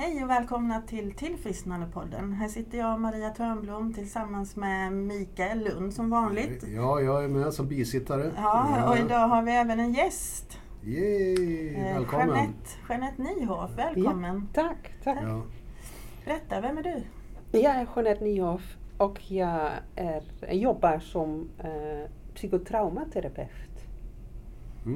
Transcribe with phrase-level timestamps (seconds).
[0.00, 2.32] Hej och välkomna till Tillfrisknandepodden.
[2.32, 6.64] Här sitter jag, Maria Törnblom, tillsammans med Mikael Lund som vanligt.
[6.74, 8.30] Ja, jag är med som bisittare.
[8.36, 10.58] Ja, och idag har vi även en gäst.
[10.84, 12.28] Yay, Eh, välkommen!
[12.28, 14.48] Jeanette, Jeanette Nyhoff, välkommen.
[14.52, 15.18] Tack, tack.
[15.22, 15.42] Ja.
[16.24, 17.02] Berätta, vem är du?
[17.58, 23.50] Jag är Jeanette Nyhoff och jag är, jag jobbar som eh, psykotraumaterapeut.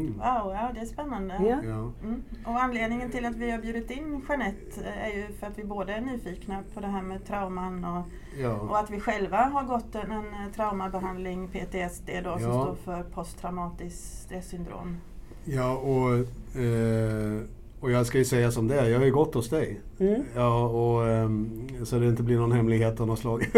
[0.01, 0.13] Mm.
[0.13, 1.35] Wow, ja, det är spännande.
[1.41, 1.59] Ja.
[1.69, 1.93] Ja.
[2.05, 2.23] Mm.
[2.47, 5.65] Och anledningen till att vi har bjudit in Jeanette eh, är ju för att vi
[5.65, 8.05] båda är nyfikna på det här med trauman och, och
[8.41, 8.79] Ja.
[8.81, 12.63] att vi själva har gått en, en eh, traumabehandling, PTSD då, som Ja.
[12.63, 14.97] står för posttraumatiskt stressyndrom.
[15.45, 16.15] ja, och,
[16.61, 17.41] eh,
[17.85, 19.81] och jag ska ju säga som det är, jag har ju gått hos dig.
[20.01, 20.23] Mm.
[20.35, 21.51] Ja, och, ehm,
[21.85, 23.51] så det inte blir någon hemlighet av något slag.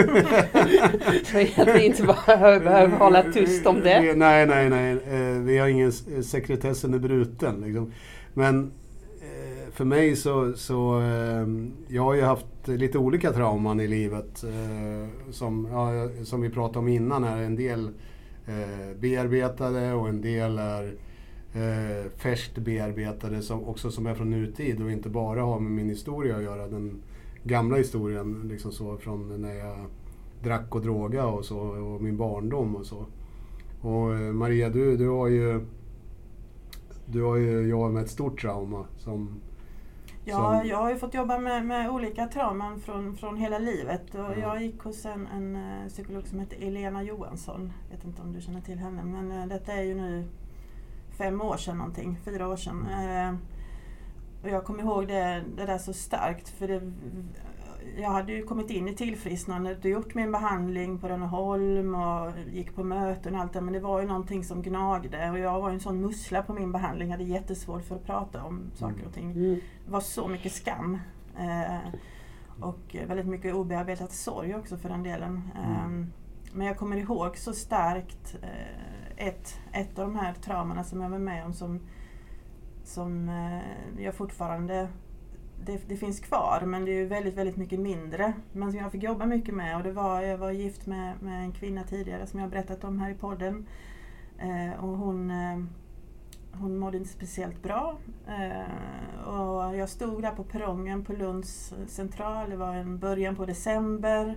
[1.55, 4.15] Så att vi inte behöver hålla tyst om det.
[4.17, 4.93] Nej, nej, nej.
[4.93, 7.61] Eh, Vi har ingen, sekretessen är bruten.
[7.61, 7.93] Liksom.
[8.35, 8.73] Men
[9.21, 14.45] eh, för mig så, så ehm, jag har ju haft lite olika trauman i livet.
[14.45, 17.43] eh, Som, ja, som vi pratade om innan här.
[17.43, 17.91] En del
[19.01, 20.93] bearbetade och en del är
[21.57, 25.89] eh, färskt bearbetade som, också som är från nutid och inte bara har med min
[25.89, 26.69] historia att göra.
[26.69, 27.03] Den
[27.43, 29.77] gamla historien liksom så från när jag
[30.43, 33.07] drack och droga och så och min barndom och så.
[33.81, 35.67] Och eh, Maria, du, du har ju
[37.07, 39.41] du har ju jobbat med ett stort trauma som...
[40.25, 44.15] Ja, jag har ju fått jobba med, med olika trauman från, från hela livet.
[44.15, 44.37] Och Ja.
[44.37, 47.73] Jag gick hos en, en eh, psykolog som heter Elena Johansson.
[47.89, 50.25] Jag vet inte om du känner till henne, men eh, detta är ju nu
[51.19, 52.87] fem år sedan någonting, fyra år sedan.
[52.87, 53.35] Eh,
[54.43, 56.49] och jag kommer ihåg det, det där så starkt.
[56.49, 56.93] För det,
[57.97, 62.75] jag hade ju kommit in i tillfrisknandet och gjort min behandling på Rönneholm och gick
[62.75, 63.61] på möten och allt det.
[63.61, 66.53] Men det var ju någonting som gnagde och jag var ju en sån mussla på
[66.53, 67.11] min behandling.
[67.11, 69.31] hade jättesvårt för att prata om saker och ting.
[69.33, 69.61] Mm.
[69.85, 70.99] Det var så mycket skam.
[71.39, 71.91] Eh,
[72.61, 75.51] och väldigt mycket obearbetad sorg också för den delen.
[75.55, 75.89] Eh,
[76.53, 78.37] men jag kommer ihåg så starkt
[79.17, 81.81] ett, ett av de här traumorna som jag var med om som,
[82.85, 84.89] som eh, jag fortfarande
[85.65, 88.33] det, det finns kvar men det är ju väldigt, väldigt mycket mindre.
[88.53, 91.45] Men som jag fick jobba mycket med och det var, jag var gift med, med
[91.45, 93.67] en kvinna tidigare som jag berättat om här i podden.
[94.39, 95.59] Eh, och hon, eh,
[96.53, 97.99] hon mådde inte speciellt bra.
[98.27, 102.51] Eh, och jag stod där på perrongen på Lunds central.
[102.51, 104.37] Det var en början på december.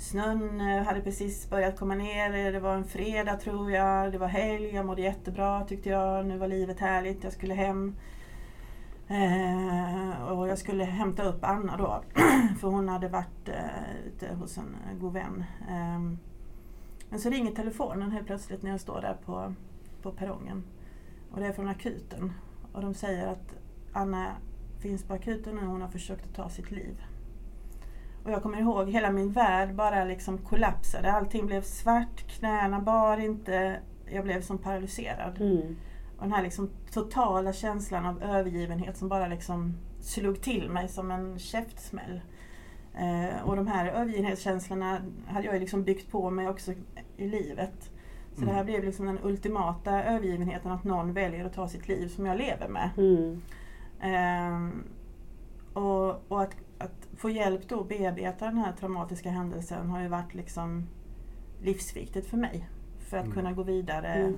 [0.00, 2.52] Snön eh, hade precis börjat komma ner.
[2.52, 4.12] Det var en fredag tror jag.
[4.12, 4.74] Det var helg.
[4.74, 6.26] Jag mådde jättebra tyckte jag.
[6.26, 7.24] Nu var livet härligt.
[7.24, 7.96] Jag skulle hem.
[9.08, 12.02] Eh, och jag skulle hämta upp Anna då.
[12.60, 15.44] För hon hade varit eh, ute hos en eh, god vän.
[15.68, 16.00] Eh,
[17.10, 19.54] men så ringer telefonen helt plötsligt när jag står där på,
[20.02, 20.64] på perrongen.
[21.30, 22.32] Och det är från akuten.
[22.72, 23.56] Och de säger att
[23.92, 24.32] Anna
[24.78, 27.02] finns på akuten och Hon har försökt att ta sitt liv.
[28.24, 31.12] Och jag kommer ihåg hela min värld bara liksom kollapsade.
[31.12, 33.80] Allting blev svart, knäna bar inte.
[34.06, 35.40] Jag blev som paralyserad.
[35.40, 35.76] Mm.
[36.16, 41.10] Och den här liksom totala känslan av övergivenhet som bara liksom slog till mig som
[41.10, 42.20] en käftsmäll.
[42.94, 46.72] Eh, och de här övergivenhetskänslorna hade jag liksom byggt på mig också
[47.16, 47.90] i livet.
[48.34, 48.48] Så Mm.
[48.48, 52.26] det här blev liksom den ultimata övergivenheten att någon väljer att ta sitt liv som
[52.26, 52.90] jag lever med.
[52.96, 53.42] Mm.
[54.00, 54.84] Ehm,
[55.72, 60.08] och och att, att få hjälp då att bearbeta den här traumatiska händelsen har ju
[60.08, 60.86] varit liksom
[61.62, 62.68] livsviktigt för mig.
[62.98, 63.34] För att Mm.
[63.34, 64.36] kunna gå vidare Mm.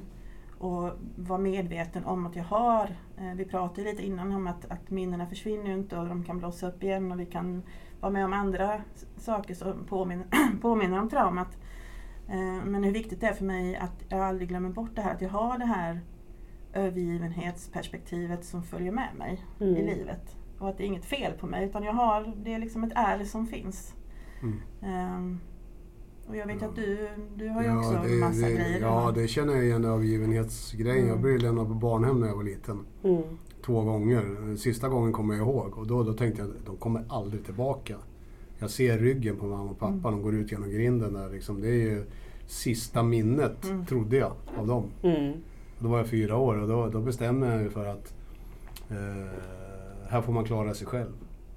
[0.58, 4.90] och vara medveten om att jag har, eh, vi pratade lite innan om att, att
[4.90, 7.62] minnena försvinner ju inte och de kan blossa upp igen och vi kan
[8.00, 8.80] vara med om andra
[9.16, 10.26] saker som påminner,
[10.60, 11.58] påminner om traumat.
[12.28, 15.14] Eh, men hur viktigt det är för mig att jag aldrig glömmer bort det här,
[15.14, 16.00] att jag har det här
[16.72, 19.86] övergivenhetsperspektivet som följer med mig i Mm.
[19.86, 20.36] livet.
[20.62, 22.92] Och att det är inget fel på mig utan jag har, det är liksom ett
[22.94, 23.94] är som finns.
[24.42, 24.60] Mm.
[24.82, 25.38] Ehm,
[26.28, 26.68] och jag vet Ja.
[26.68, 28.80] att du, du har ju Ja, också det, massa det, grejer.
[28.80, 31.06] Ja, det känner jag igen, övergivenhetsgrejen.
[31.06, 31.22] Jag Mm.
[31.22, 32.78] blev lämnad på barnhem när jag var liten.
[33.04, 33.22] Mm.
[33.66, 34.56] Två gånger.
[34.56, 37.96] Sista gången kommer jag ihåg och då, då tänkte jag att de kommer aldrig tillbaka.
[38.58, 40.02] Jag ser ryggen på mamma och pappa, Mm.
[40.02, 41.30] de går ut genom grinden där.
[41.30, 41.60] Liksom.
[41.60, 42.04] Det är ju
[42.46, 43.86] sista minnet, Mm.
[43.86, 44.84] trodde jag, av dem.
[45.02, 45.32] Mm.
[45.78, 48.14] Då var jag fyra år och då, då bestämde jag mig för att
[48.90, 49.61] eh,
[50.12, 51.12] här får man klara sig själv.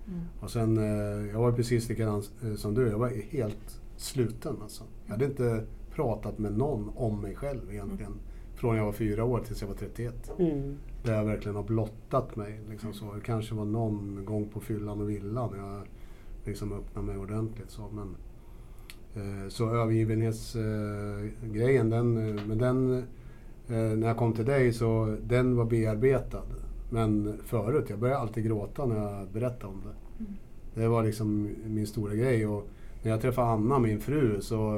[0.07, 0.19] Mm.
[0.39, 0.83] Och sen, eh,
[1.31, 2.87] jag var precis likadan eh, som du.
[2.87, 4.83] Jag var helt sluten alltså.
[5.05, 8.13] Jag hade inte pratat med någon om mig själv egentligen.
[8.55, 10.31] Från jag var fyra år tills jag var 31.
[10.39, 10.77] Mm.
[11.03, 12.61] Där jag verkligen har blottat mig.
[12.69, 13.13] Liksom så.
[13.13, 15.81] Det kanske var någon gång på fyllan och villan när jag
[16.45, 17.69] liksom öppnade mig ordentligt.
[17.69, 18.15] Så, men,
[19.15, 22.13] eh, så övergivenhetsgrejen, den,
[22.47, 22.97] men den,
[23.67, 26.43] eh, när jag kom till dig så den var bearbetad.
[26.89, 30.23] Men förut, jag började alltid gråta när jag berättade om det.
[30.23, 30.33] Mm.
[30.73, 32.47] Det var liksom min stora grej.
[32.47, 32.67] Och
[33.03, 34.75] när jag träffade Anna, min fru, så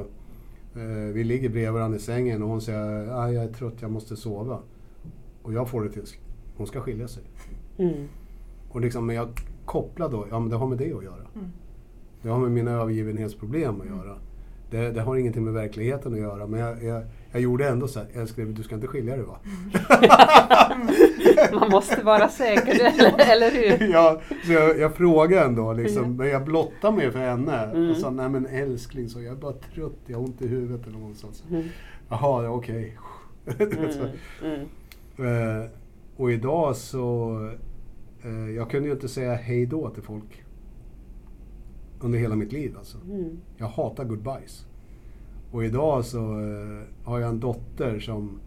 [0.76, 3.92] eh, vi ligger bredvid varandra i sängen och hon säger att jag är trött, jag
[3.92, 4.60] måste sova.
[5.42, 6.04] Och jag får det till
[6.58, 7.24] hon ska skilja sig.
[7.78, 8.08] Mm.
[8.70, 9.28] Och liksom, men jag
[9.66, 11.26] kopplar då, ja men det har med det att göra.
[11.36, 11.48] Mm.
[12.22, 13.98] Det har med mina övergivenhetsproblem att Mm.
[13.98, 14.18] göra.
[14.72, 16.48] Det, det har ingenting med verkligheten att göra.
[16.48, 19.40] Men jag, jag, jag gjorde ändå så här, älskling du ska inte skilja dig va?
[21.60, 23.88] Man måste vara säker, eller, eller hur?
[23.94, 27.58] ja, så jag, jag frågade ändå liksom, men jag blottade mig för henne.
[27.64, 27.90] Mm.
[27.90, 30.88] Och sa, nej men älskling, så jag är bara trött, jag har ont i huvudet
[30.88, 31.44] eller någonstans.
[31.50, 31.64] Mm.
[32.10, 32.98] Jaha, ja, okej.
[33.68, 34.08] Så,
[34.46, 34.66] Mm.
[35.18, 35.62] Mm.
[35.62, 35.68] eh,
[36.18, 37.34] och idag så,
[38.24, 40.44] eh, jag kunde ju inte säga hej då till folk.
[42.00, 42.98] Under hela mitt liv alltså.
[43.10, 43.38] Mm.
[43.58, 44.66] Jag hatar goodbyes.
[45.52, 48.40] Och idag så eh, har jag en dotter som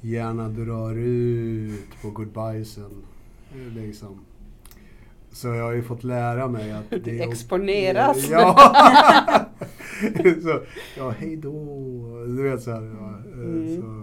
[0.00, 2.90] gärna drar ut på goodbyesen.
[3.74, 4.20] Liksom.
[5.30, 6.90] Så jag har ju fått lära mig att...
[6.90, 8.30] Du det är- exponeras.
[8.30, 8.56] Ja!
[10.42, 10.60] så,
[10.98, 11.52] ja, hej då.
[12.26, 12.82] Du vet så här.
[12.82, 13.76] Ja, eh, Mm.
[13.76, 14.02] så,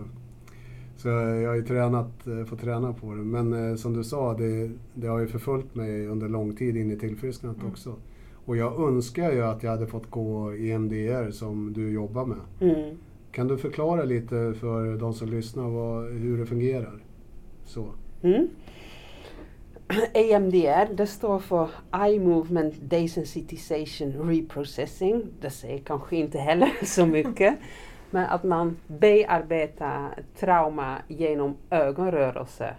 [0.98, 3.22] så jag har ju tränat, eh, fått träna på det.
[3.24, 6.98] Men som du sa, det, det har ju förföljt mig under lång tid in i
[6.98, 7.72] tillfrisknandet Mm.
[7.72, 7.96] också.
[8.46, 12.42] Och jag önskar ju att jag hade fått gå i MDR som du jobbar med.
[12.62, 12.98] Mm.
[13.32, 17.04] Kan du förklara lite för de som lyssnar vad, hur det fungerar?
[17.66, 17.88] Så.
[18.22, 18.48] Mm.
[20.14, 25.24] EMDR, det står för Eye Movement Desensitization Reprocessing.
[25.42, 27.58] Det säger kanske inte heller så mycket.
[28.12, 32.76] Men att man bearbetar trauma genom ögonrörelse.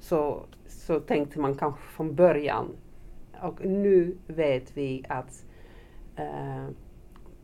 [0.00, 2.66] Så, så tänkte man kanske från början.
[3.42, 5.44] Och nu vet vi att
[6.16, 6.66] eh,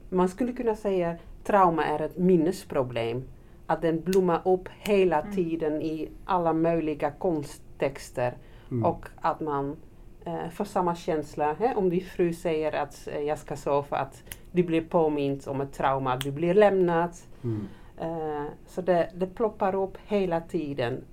[0.08, 3.22] man skulle kunna säga trauma är ett minnesproblem.
[3.66, 5.34] Att den blommar upp hela Mm.
[5.34, 8.34] tiden i alla möjliga kontexter.
[8.70, 8.84] Mm.
[8.84, 9.76] Och att man
[10.24, 11.56] eh, får samma känsla.
[11.60, 15.60] eh, Om din fru säger att eh, jag ska sova, att du blir påmint om
[15.60, 17.10] ett trauma, att du blir lämnad.
[17.44, 17.66] Mm.
[17.98, 21.04] Eh, så det, det ploppar upp hela tiden.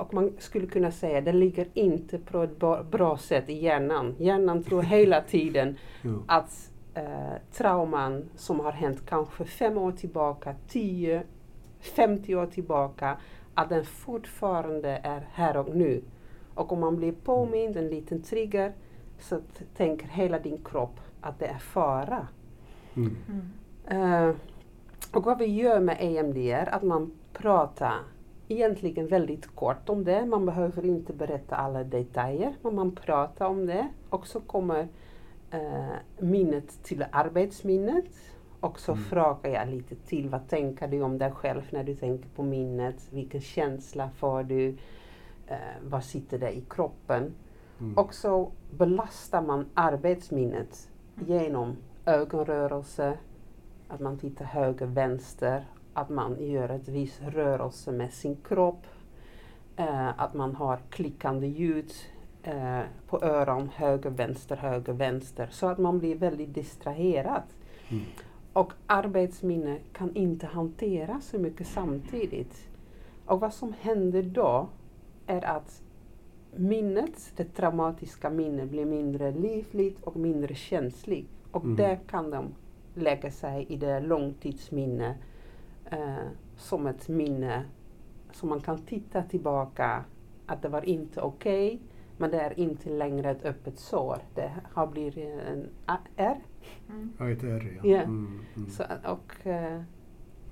[0.00, 2.58] Och man skulle kunna säga att det ligger inte på ett
[2.90, 4.14] bra, sätt i hjärnan.
[4.18, 5.76] Hjärnan tror hela tiden
[6.26, 11.22] att eh, trauman som har hänt kanske fem år tillbaka, 10,
[11.80, 13.16] 50 år tillbaka,
[13.54, 16.02] att den fortfarande är här och nu.
[16.54, 18.72] Och om man blir påmind, en liten trigger,
[19.18, 19.40] så
[19.76, 22.28] tänker hela din kropp att det är fara.
[22.94, 23.16] Mm.
[23.28, 24.28] Mm.
[24.28, 24.34] Eh,
[25.12, 28.02] och vad vi gör med EMDR, att man pratar
[28.48, 30.26] egentligen väldigt kort om det.
[30.26, 33.88] Man behöver inte berätta alla detaljer, men man pratar om det.
[34.10, 34.88] Och så kommer
[35.50, 35.86] eh,
[36.18, 38.04] minnet till arbetsminnet.
[38.60, 39.04] Och så Mm.
[39.04, 43.08] frågar jag lite till, vad tänker du om dig själv när du tänker på minnet?
[43.12, 44.68] Vilken känsla får du?
[45.46, 47.34] Eh, vad sitter det i kroppen?
[47.80, 47.98] Mm.
[47.98, 50.88] Och så belastar man arbetsminnet
[51.26, 51.76] genom
[52.06, 53.18] ögonrörelse,
[53.88, 55.64] att man tittar höger, vänster,
[55.96, 58.86] att man gör ett viss rörelse med sin kropp,
[59.76, 61.92] eh, att man har klickande ljud
[62.42, 67.42] eh, på öron, höger, vänster, höger, vänster, så att man blir väldigt distraherad.
[67.88, 68.04] Mm.
[68.52, 72.68] Och arbetsminne kan inte hantera så mycket samtidigt.
[73.26, 74.68] Och vad som händer då
[75.26, 75.82] är att
[76.56, 81.30] minnet, det traumatiska minnet, blir mindre livligt och mindre känsligt.
[81.50, 81.76] Och Mm.
[81.76, 82.44] där kan de
[82.94, 85.14] lägga sig i det långtidsminne
[85.90, 86.16] eh,
[86.56, 87.64] som ett minne
[88.32, 90.04] som man kan titta tillbaka
[90.46, 91.80] att det var inte okej,
[92.18, 94.18] men det är inte längre ett öppet sår.
[94.34, 95.68] Det har blivit en
[96.16, 96.36] R.
[96.88, 97.12] Mm.
[97.18, 97.90] Ja, ett R ja.
[97.90, 98.02] Ja.
[98.02, 98.40] Mm.
[98.56, 98.70] Mm.
[98.70, 99.82] Så, och, eh,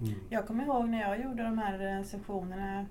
[0.01, 0.15] Mm.
[0.29, 2.87] Jag kommer ihåg när jag gjorde de här eh, sessionerna.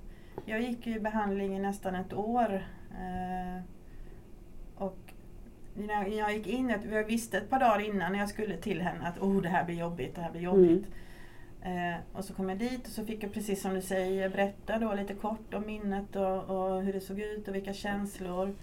[0.46, 2.54] Jag gick ju i behandling i nästan ett år.
[2.92, 3.62] Eh,
[4.76, 4.98] och
[5.74, 9.08] när jag gick in, jag- visste ett par dagar innan när jag skulle till henne
[9.08, 10.86] att oh, det här blir jobbigt, det här blir jobbigt.
[11.66, 14.80] Eh, och så kom jag dit och så fick jag precis som du säger berätta
[14.80, 18.56] då lite kort om minnet och, och hur det såg ut och vilka känslor.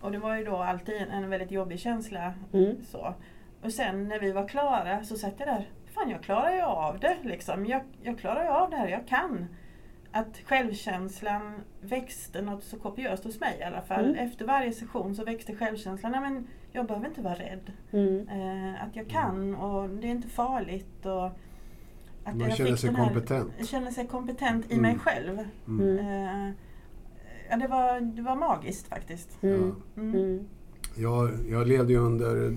[0.00, 2.34] Och det var ju då alltid en, väldigt jobbig känsla.
[2.52, 3.14] mm, Så.
[3.62, 6.98] Och sen när vi var klara så satt jag där, fan jag klarar ju av
[7.00, 7.66] det liksom.
[7.66, 9.46] Jag, jag klarar ju av det här, jag kan.
[10.12, 14.04] Att självkänslan växte något så kopiöst hos mig i alla fall.
[14.04, 14.16] Mm.
[14.26, 16.12] Efter varje session så växte självkänslan.
[16.12, 17.72] Nej, men jag behöver inte vara rädd.
[17.92, 21.06] mm, Eh, att jag kan och det är inte farligt.
[21.06, 21.30] Och
[22.24, 23.52] att Man jag känner sig här- kompetent.
[23.64, 24.82] Känner sig kompetent i Mm.
[24.82, 25.38] mig själv.
[25.68, 25.98] Mm.
[25.98, 26.54] Eh,
[27.50, 29.38] ja, det, var, det var magiskt faktiskt.
[29.42, 30.14] mm, Mm.
[30.14, 30.44] mm,
[30.96, 32.56] Jag, jag levde ju under,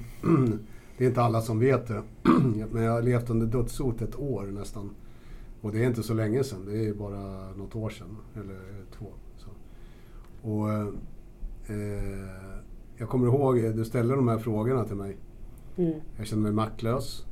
[0.97, 2.03] det är inte alla som vet det,
[2.71, 4.89] men jag har levt under dödshot ett år nästan.
[5.61, 8.59] Och det är inte så länge sedan, det är bara något år sedan, eller
[8.97, 9.05] två.
[9.37, 9.49] Så.
[10.49, 10.69] Och
[11.69, 12.29] eh,
[12.97, 15.17] jag kommer ihåg, du ställde de här frågorna till mig.
[15.77, 15.93] Mm.
[16.17, 17.25] Jag kände mig maktlös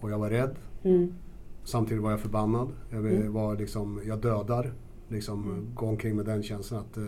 [0.00, 0.56] och jag var rädd.
[0.82, 1.14] Mm.
[1.64, 2.68] Samtidigt var jag förbannad.
[2.90, 3.32] Jag, Mm.
[3.32, 4.72] var liksom, jag dödar.
[5.08, 5.66] Liksom, Mm.
[5.74, 7.04] Gå omkring med den känslan att eh,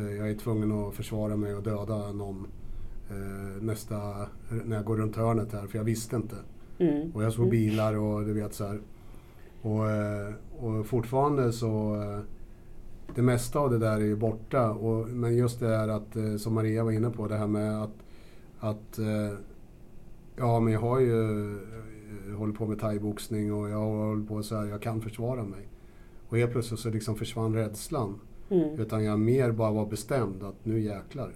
[0.00, 2.46] eh, jag är tvungen att försvara mig och döda någon
[3.10, 4.26] eh, nästa,
[4.64, 5.66] när jag går runt hörnet här.
[5.66, 6.36] För jag visste inte.
[6.78, 7.10] Mm.
[7.14, 7.50] Och jag såg Mm.
[7.50, 8.80] bilar och du vet så här.
[9.62, 11.94] Och, eh, och fortfarande så...
[12.02, 12.18] eh,
[13.14, 14.70] Det mesta av det där är ju borta.
[14.70, 17.94] Och, men just det här att, som Maria var inne på, det här med att...
[18.60, 18.98] att
[20.36, 21.14] ja, men jag har ju
[22.28, 25.68] eh, hållit på med thaiboxning och jag hållit på så här, jag kan försvara mig.
[26.28, 28.20] Och helt plötsligt så liksom försvann rädslan.
[28.50, 28.80] Mm.
[28.80, 31.32] Utan jag mer bara var bestämd att nu jäklar.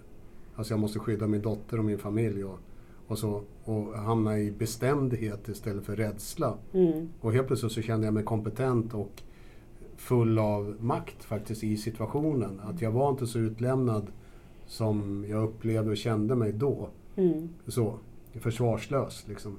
[0.55, 2.59] Alltså jag måste skydda min dotter och min familj och,
[3.07, 3.43] och så.
[3.65, 6.55] Och hamna i bestämdhet istället för rädsla.
[6.73, 7.09] Mm.
[7.21, 9.23] Och helt plötsligt så kände jag mig kompetent och
[9.97, 12.61] full av makt faktiskt i situationen.
[12.61, 14.07] Att jag var inte så utlämnad
[14.67, 16.89] som jag upplevde och kände mig då.
[17.17, 17.49] Mm.
[17.67, 17.99] Så,
[18.33, 19.57] försvarslös liksom.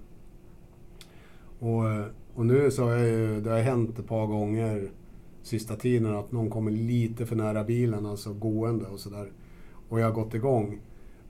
[1.59, 4.91] Och, eh, och nu så har jag ju, det har hänt ett par gånger
[5.41, 9.31] sista tiden att någon kommer lite för nära bilen, alltså gående och sådär.
[9.89, 10.79] Och jag har gått igång.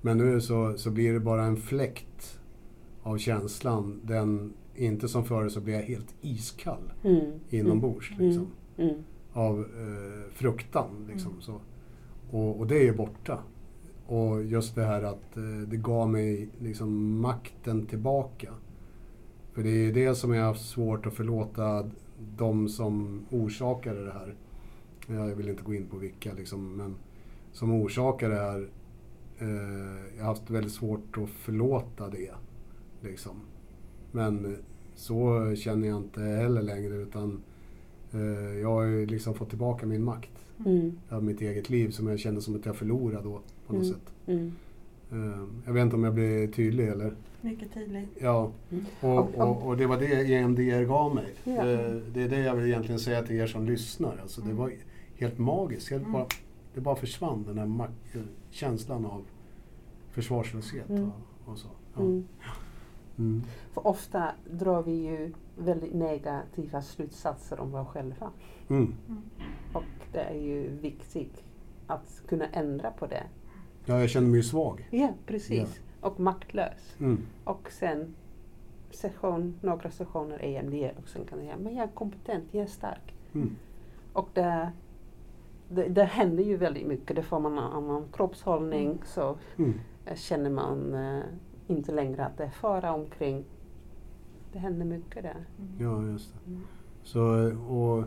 [0.02, 2.40] Men nu så, så blir det bara en fläkt
[3.04, 4.00] av känslan.
[4.04, 7.32] Den, inte som förr så blir jag helt iskall Mm.
[7.50, 8.12] inombords.
[8.12, 8.26] Mm.
[8.26, 8.96] Liksom, Mm.
[9.34, 10.90] av eh, fruktan.
[11.12, 11.42] Liksom, Mm.
[11.42, 11.60] så.
[12.32, 13.38] Och, och det är ju borta.
[14.08, 18.54] Och just det här att eh, det gav mig liksom makten tillbaka.
[19.60, 21.90] För det är ju det som jag har haft svårt att förlåta
[22.38, 24.36] de som orsakade det här.
[25.08, 26.96] Jag vill inte gå in på vilka liksom, men
[27.52, 28.70] som orsakade det här.
[29.40, 29.48] Eh,
[30.18, 32.32] jag har haft väldigt svårt att förlåta det.
[33.02, 33.32] Liksom.
[34.12, 34.52] Men eh,
[34.96, 37.42] så känner jag inte heller längre utan
[38.12, 40.32] eh, jag har ju liksom fått tillbaka min makt
[40.66, 40.92] Mm.
[41.10, 43.94] av mitt eget liv som jag kände som att jag förlorade då på något Mm.
[43.94, 44.14] sätt.
[44.28, 44.52] Mm.
[45.12, 47.14] Eh, jag vet inte om jag blir tydlig eller?
[47.42, 48.10] Mycket tydligt.
[48.22, 48.86] Ja, Mm.
[49.02, 51.34] och, och, och det var det EMDR gav mig.
[51.44, 51.52] Ja.
[51.52, 54.18] Eh, det är det jag vill egentligen säga till er som lyssnar.
[54.22, 54.58] Alltså, det Mm.
[54.58, 54.72] var
[55.16, 55.90] helt magiskt.
[55.92, 56.14] Helt Mm.
[56.14, 56.26] bara,
[56.74, 58.16] det bara försvann den här mak-
[58.50, 59.22] känslan av
[60.12, 61.04] försvarslöshet Mm.
[61.46, 61.68] och, och så.
[61.96, 62.02] Ja.
[62.02, 62.26] Mm.
[63.18, 63.44] Mm.
[63.74, 68.32] För ofta drar vi ju väldigt negativa slutsatser om oss själva.
[68.70, 68.94] Mm.
[69.74, 71.44] Och det är ju viktigt
[71.88, 73.24] att kunna ändra på det.
[73.86, 74.88] Ja, jag känner mig svag.
[74.92, 75.80] Ja, precis.
[76.02, 76.96] Och maktlös.
[77.00, 77.18] Mm.
[77.44, 78.16] Och sen
[78.92, 82.68] session, några sessioner EMDR och sen kan jag säga, men jag är kompetent, jag är
[82.68, 83.14] stark.
[83.34, 83.56] Mm.
[84.14, 84.72] Och det,
[85.70, 87.16] det, det händer ju väldigt mycket.
[87.16, 89.74] Det får man en annan kroppshållning så Mm.
[90.16, 91.24] känner man eh,
[91.68, 93.44] inte längre att det är fara omkring.
[94.54, 95.46] Det händer mycket där.
[95.80, 96.52] Ja, just det.
[96.52, 96.62] Mm.
[97.04, 97.22] Så,
[97.70, 97.98] och,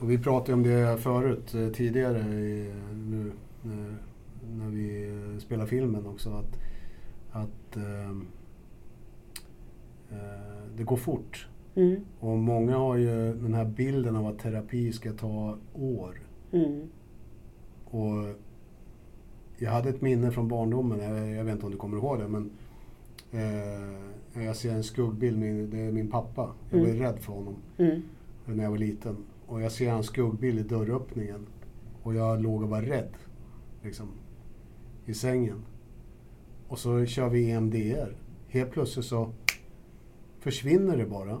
[0.00, 3.94] och vi pratade om det förut, eh, tidigare i, nu när,
[4.56, 5.10] när vi
[5.40, 6.30] spelade filmen också.
[6.30, 6.58] Att,
[7.32, 8.26] att ehm,
[10.10, 11.48] eh, det går fort.
[11.74, 12.00] Mm.
[12.20, 16.20] Och många har ju den här bilden av att terapi ska ta år.
[16.52, 16.88] Mm.
[17.84, 18.34] Och
[19.58, 22.28] jag hade ett minne från barndomen, jag, jag vet inte om du kommer ihåg det,
[22.28, 22.50] men
[23.30, 26.52] eh, jag ser en skuggbild, min, det är min pappa.
[26.70, 26.98] Jag var Mm.
[26.98, 28.02] rädd för honom Mm.
[28.44, 29.16] när jag var liten.
[29.46, 31.46] Och jag ser hans skuggbild i dörröppningen.
[32.02, 33.08] Och jag låg och var rädd.
[33.82, 34.06] Liksom.
[35.06, 35.62] I sängen.
[36.68, 38.16] Och så kör vi EMDR.
[38.48, 39.32] Helt plötsligt så
[40.40, 41.38] försvinner det bara.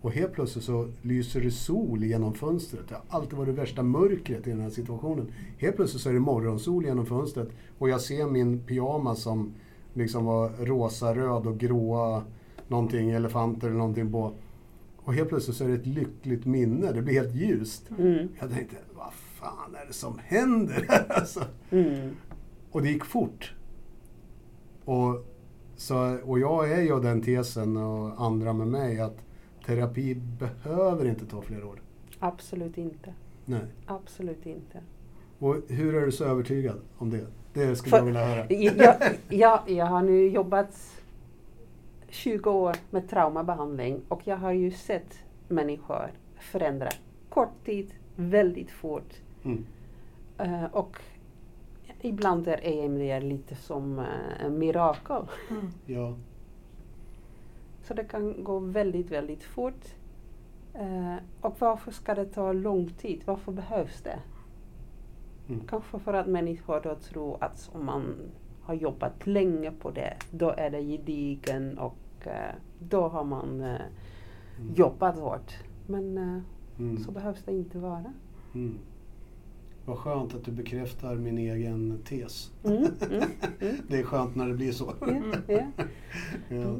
[0.00, 2.88] Och helt plötsligt så lyser det sol genom fönstret.
[2.88, 5.32] Det har alltid varit värsta mörkret i den här situationen.
[5.58, 7.48] Helt plötsligt så är det morgonsol genom fönstret.
[7.78, 9.52] Och jag ser min pyjamas som
[9.94, 12.22] liksom var rosa, röd och gråa
[12.68, 14.32] någonting, elefanter eller någonting på.
[14.96, 16.92] Och helt plötsligt så är det ett lyckligt minne.
[16.92, 17.90] Det blir helt ljust.
[17.98, 18.28] Mm.
[18.40, 21.44] Jag tänkte, vad fan är det som händer alltså?
[21.70, 22.10] Mm.
[22.70, 23.55] Och det gick fort.
[24.86, 25.24] Och,
[25.76, 29.16] så, och jag är ju av den tesen och andra med mig att
[29.66, 31.82] terapi behöver inte ta flera år.
[32.18, 33.14] Absolut inte.
[33.44, 33.60] Nej.
[33.86, 34.80] Absolut inte.
[35.38, 37.26] Och hur är du så övertygad om det?
[37.52, 38.46] Det skulle För- jag vilja höra.
[38.52, 38.96] Jag,
[39.28, 41.00] jag, jag har nu jobbat
[42.08, 46.88] 20 år med traumabehandling och jag har ju sett människor förändra
[47.28, 49.14] kort tid, väldigt fort.
[49.44, 49.64] Mm.
[50.38, 50.96] Eh, och
[52.06, 54.04] ibland är EMDR lite som
[54.40, 55.22] en mirakel.
[55.50, 55.68] Mm.
[55.86, 56.14] Ja.
[57.82, 59.84] Så det kan gå väldigt, väldigt fort.
[60.74, 63.22] Eh, och varför ska det ta lång tid?
[63.24, 64.18] Varför behövs det?
[65.48, 65.60] Mm.
[65.66, 68.14] Kanske för att människor då tror att om man
[68.62, 73.80] har jobbat länge på det, då är det gedigen och eh, då har man eh,
[74.74, 75.52] jobbat hårt.
[75.86, 76.42] Men
[76.78, 76.98] Mm.
[76.98, 78.12] så behövs det inte vara.
[79.86, 79.96] Mm.
[79.96, 82.50] Vad skönt att du bekräftar min egen tes.
[82.64, 82.90] Mm, mm,
[83.60, 83.76] mm.
[83.88, 84.94] Det är skönt när det blir så.
[85.48, 85.58] Ja,
[86.48, 86.76] ja.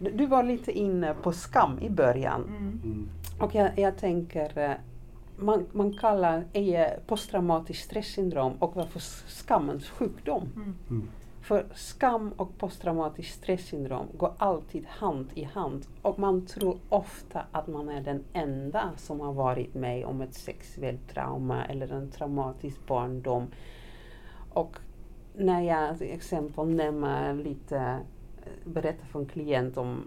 [0.00, 2.42] Du- Du var lite inne på skam i början.
[2.48, 2.80] Mm.
[2.84, 3.08] Mm.
[3.40, 4.76] Och jag, jag tänker, eh,
[5.36, 10.42] man, man kallar det posttraumatiskt stresssyndrom och varför skammens sjukdom.
[11.48, 17.66] För skam och posttraumatiskt stresssyndrom går alltid hand i hand och man tror ofta att
[17.66, 22.86] man är den enda som har varit med om ett sexuellt trauma eller en traumatisk
[22.86, 23.46] barndom.
[24.50, 24.78] Och
[25.34, 30.04] när jag till exempel nämner lite, eh, berättar för en klient om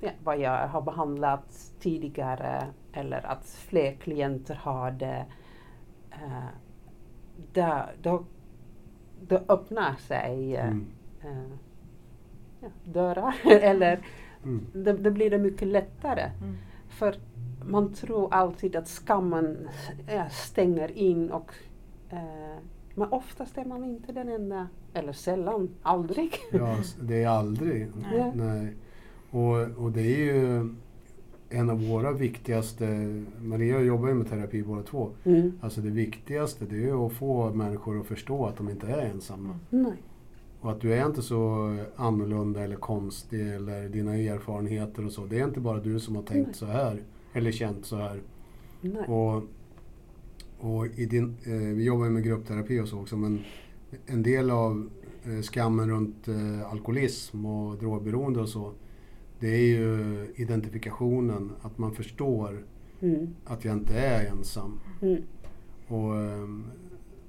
[0.00, 5.26] ja, vad jag har behandlat tidigare eller att fler klienter har det,
[6.10, 6.48] eh,
[7.52, 8.24] där, då,
[9.28, 10.86] då öppnar sig eh, Mm.
[11.22, 11.52] eh,
[12.60, 14.00] ja, dörrar eller
[14.44, 14.66] Mm.
[14.72, 16.30] det, det blir det mycket lättare.
[16.42, 16.56] Mm.
[16.88, 17.14] För
[17.64, 19.68] man tror alltid att skammen
[20.08, 21.50] ja, stänger in och
[22.10, 22.56] eh,
[22.94, 26.34] men oftast är man inte den enda, eller sällan, aldrig.
[26.52, 27.88] Ja, det är aldrig.
[28.12, 28.32] Nej.
[28.34, 28.74] Nej.
[29.30, 30.74] Och, och det är ju
[31.50, 32.86] en av våra viktigaste,
[33.42, 35.10] Maria jobbar ju med terapi båda två.
[35.24, 35.52] Mm.
[35.60, 39.58] Alltså det viktigaste det är att få människor att förstå att de inte är ensamma.
[39.70, 40.02] Nej.
[40.60, 45.26] Och att du är inte så annorlunda eller konstig eller dina erfarenheter och så.
[45.26, 46.54] Det är inte bara du som har tänkt Nej.
[46.54, 48.20] så här eller känt så här.
[48.80, 49.08] Nej.
[49.08, 49.42] Och,
[50.58, 53.40] och i din, eh, vi jobbar ju med gruppterapi och så också men
[54.06, 54.90] en del av
[55.24, 58.72] eh, skammen runt eh, alkoholism och drogberoende och så
[59.40, 62.64] det är ju identifikationen, att man förstår
[63.00, 63.28] Mm.
[63.44, 64.80] att jag inte är ensam.
[65.02, 65.22] Mm.
[65.88, 66.64] Och, ehm,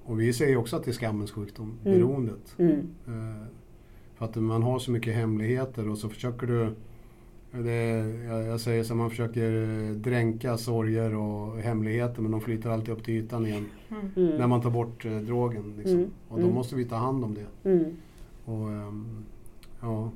[0.03, 1.97] och vi säger också att det är skammens sjukdom, Mm.
[1.97, 2.55] beroendet.
[2.57, 2.77] Mm.
[3.07, 3.45] Eh,
[4.15, 6.69] För att man har så mycket hemligheter och så försöker du
[7.63, 7.81] det,
[8.45, 9.51] jag, säger så man försöker
[9.89, 13.65] eh, dränka sorger och hemligheter men de flyter alltid upp till ytan igen
[14.15, 14.37] Mm.
[14.37, 15.73] När man tar bort eh, drogen.
[15.77, 15.97] Liksom.
[15.97, 16.09] Mm.
[16.27, 16.55] Och då Mm.
[16.55, 17.69] måste vi ta hand om det.
[17.69, 17.85] Mm.
[18.45, 19.25] Och, ehm,
[19.81, 20.11] ja.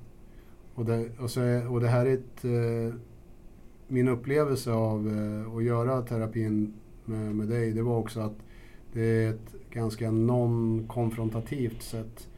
[0.79, 2.95] Och, det, och, så och det här är ett, eh,
[3.87, 6.73] min upplevelse av eh, att göra terapin
[7.05, 8.35] med, med dig, det var också att
[8.93, 12.29] det är ett ganska non-konfrontativt sätt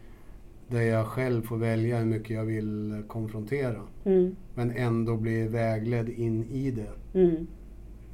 [0.67, 3.81] där jag själv får välja hur mycket jag vill konfrontera.
[4.05, 4.35] Mm.
[4.55, 7.47] Men ändå bli vägledd in i det Mm.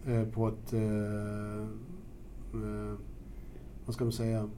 [0.05, 1.61] eh, på ett, eh,
[2.53, 2.95] eh,
[3.85, 4.49] vad ska man säga,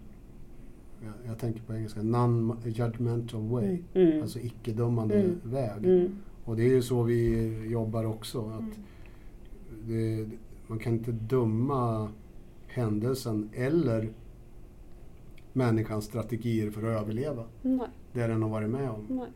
[1.04, 3.80] jag, jag tänker på engelska, non-judgmental way.
[3.94, 4.22] Mm.
[4.22, 5.40] Alltså icke-dömande Mm.
[5.44, 5.86] väg.
[5.86, 6.12] Mm.
[6.46, 8.40] Och det är ju så vi jobbar också.
[8.50, 8.74] Att Mm.
[9.88, 10.30] det,
[10.68, 12.10] man kan inte döma
[12.68, 14.10] händelsen eller
[15.54, 17.44] människans strategier för att överleva.
[17.62, 17.88] Nej.
[18.14, 19.06] Det den har varit med om.
[19.10, 19.28] Nej.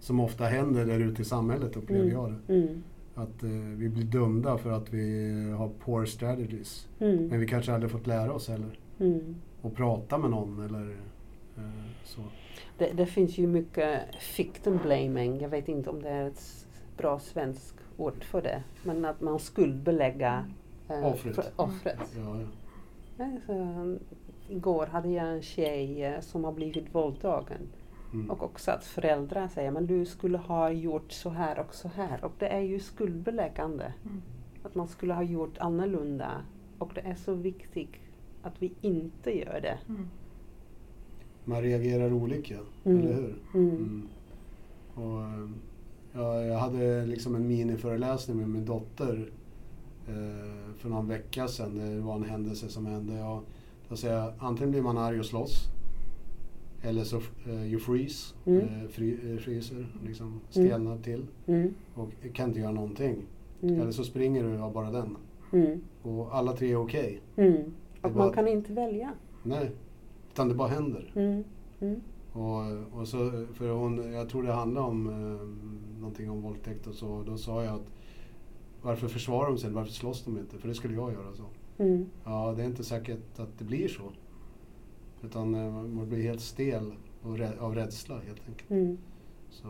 [0.00, 2.14] Som ofta händer där ute i samhället upplever Mm.
[2.14, 2.54] jag det.
[2.54, 2.82] Mm.
[3.14, 6.88] Att eh, vi blir dömda för att vi har poor strategies.
[6.98, 7.26] Mm.
[7.26, 8.78] Men vi kanske aldrig fått lära oss heller.
[9.00, 9.34] Mm.
[9.62, 10.96] Och prata med någon eller
[12.04, 12.20] så.
[12.78, 14.00] Det, det finns ju mycket
[14.38, 15.40] victim blaming.
[15.40, 18.62] Jag vet inte om det är ett bra svenskt ord för det.
[18.84, 20.44] Men att man skuldbelägga
[20.88, 21.34] eh, Offret.
[21.34, 21.98] för- offret.
[22.16, 22.46] Ja, ja.
[23.46, 23.96] Så,
[24.48, 27.68] igår hade jag en tjej eh, som har blivit våldtagen.
[28.12, 28.30] Mm.
[28.30, 32.24] Och också att föräldrar säger men du skulle ha gjort så här och så här.
[32.24, 33.92] Och det är ju skuldbeläggande.
[34.04, 34.22] Mm.
[34.62, 36.30] Att man skulle ha gjort annorlunda.
[36.78, 37.94] Och det är så viktigt
[38.42, 39.78] att vi inte gör det.
[39.88, 40.10] Mm.
[41.50, 42.98] Man reagerar olika, Mm.
[42.98, 43.34] eller hur?
[43.54, 43.68] Mm.
[43.76, 44.08] Mm.
[44.94, 45.48] Och,
[46.12, 49.30] ja, jag hade liksom en miniföreläsning med min dotter
[50.08, 51.74] eh, för någon vecka sedan.
[51.78, 53.38] Det var en händelse som hände.
[53.88, 55.64] Då säger jag, antingen blir man arg och slåss.
[56.82, 58.60] Eller så eh, you freeze, Mm.
[58.60, 61.74] eh, fry, eh, fryser, liksom stelnar till Mm.
[61.94, 63.16] och kan inte göra någonting.
[63.62, 63.80] Mm.
[63.80, 65.16] Eller så springer du av bara den.
[65.52, 65.80] Mm.
[66.02, 67.20] Och alla tre är okej.
[67.36, 67.52] Mm.
[68.02, 69.10] Det Och man kan inte välja.
[69.42, 69.70] Nej,
[70.32, 71.12] utan det bara händer.
[71.16, 71.44] Mm.
[71.80, 72.00] Mm.
[72.32, 76.94] Och, och så, för hon, jag tror det handlade om eh, någonting om våldtäkt och
[76.94, 77.22] så.
[77.26, 77.92] Då sa jag att
[78.82, 79.70] varför försvarar de sig?
[79.70, 80.58] Varför slåss de inte?
[80.58, 81.32] För det skulle jag göra.
[81.34, 81.44] så.
[81.82, 82.06] Mm.
[82.24, 84.02] Ja, det är inte säkert att det blir så.
[85.22, 88.70] Utan eh, man blir helt stel och rä- av rädsla helt enkelt.
[88.70, 88.98] Mm.
[89.50, 89.68] Så,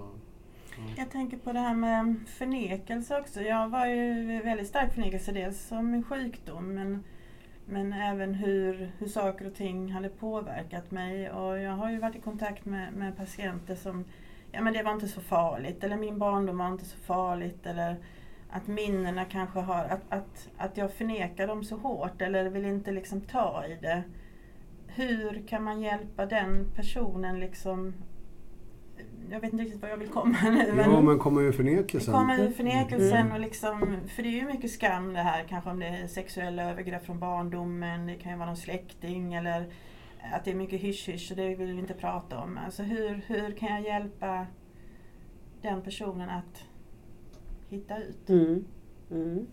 [0.76, 0.82] ja.
[0.96, 3.40] Jag tänker på det här med förnekelse också.
[3.40, 7.04] Jag var ju väldigt stark förnekelse dels som en sjukdom men,
[7.70, 11.30] men även hur, hur saker och ting hade påverkat mig.
[11.30, 14.04] Och jag har ju varit i kontakt med, med patienter som
[14.52, 17.96] ja men det var inte så farligt eller min barndom var inte så farligt eller
[18.50, 22.92] att minnena kanske har, att, att, att jag förnekar dem så hårt eller vill inte
[22.92, 24.02] liksom ta i det.
[24.86, 27.94] Hur kan man hjälpa den personen liksom
[29.30, 30.74] jag vet inte riktigt vad jag vill komma nu.
[30.86, 32.14] ja, men kommer ju förnekelsen.
[32.14, 33.32] Komma ur förnekelsen Mm.
[33.32, 36.70] och liksom, för det är ju mycket skam det här, kanske om det är sexuella
[36.70, 39.72] övergrepp från barndomen, det kan ju vara någon släkting eller
[40.32, 42.58] att det är mycket hysch-hysch och det vill vi inte prata om.
[42.64, 44.46] Alltså hur, hur kan jag hjälpa
[45.62, 46.64] den personen att
[47.68, 48.28] hitta ut?
[48.28, 48.64] Mm.
[49.10, 49.46] Mm.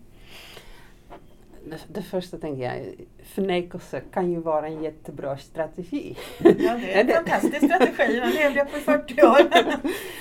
[1.64, 6.16] Det, det första tänker jag, förnekelse kan ju vara en jättebra strategi.
[6.42, 9.38] Ja, det är en fantastisk strategi, den levde jag på i 40 år.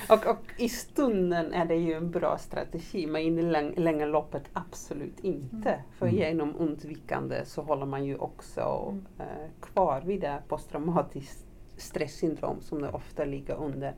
[0.14, 4.06] och, och i stunden är det ju en bra strategi, men i det läng långa
[4.06, 5.70] loppet absolut inte.
[5.70, 5.82] Mm.
[5.98, 6.18] För Mm.
[6.18, 9.06] genom undvikande så håller man ju också Mm.
[9.20, 11.46] eh, kvar vid det posttraumatiskt
[11.78, 13.96] stresssyndrom som det ofta ligger under.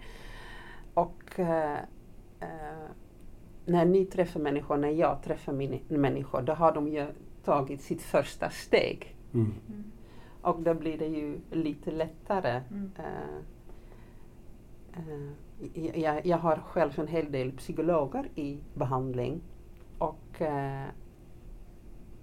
[0.93, 1.73] Och eh,
[2.39, 2.89] eh,
[3.65, 7.05] när ni träffar människor, när jag träffar min, människor, då har de ju
[7.49, 9.15] tagit sitt första steg.
[9.33, 9.53] Mm.
[9.69, 9.83] Mm.
[10.41, 12.61] Och då blir det ju lite lättare.
[12.71, 12.91] Mm.
[12.97, 13.37] Eh,
[14.93, 19.41] eh, jag, jag har själv en hel del psykologer i behandling
[19.97, 20.87] och eh,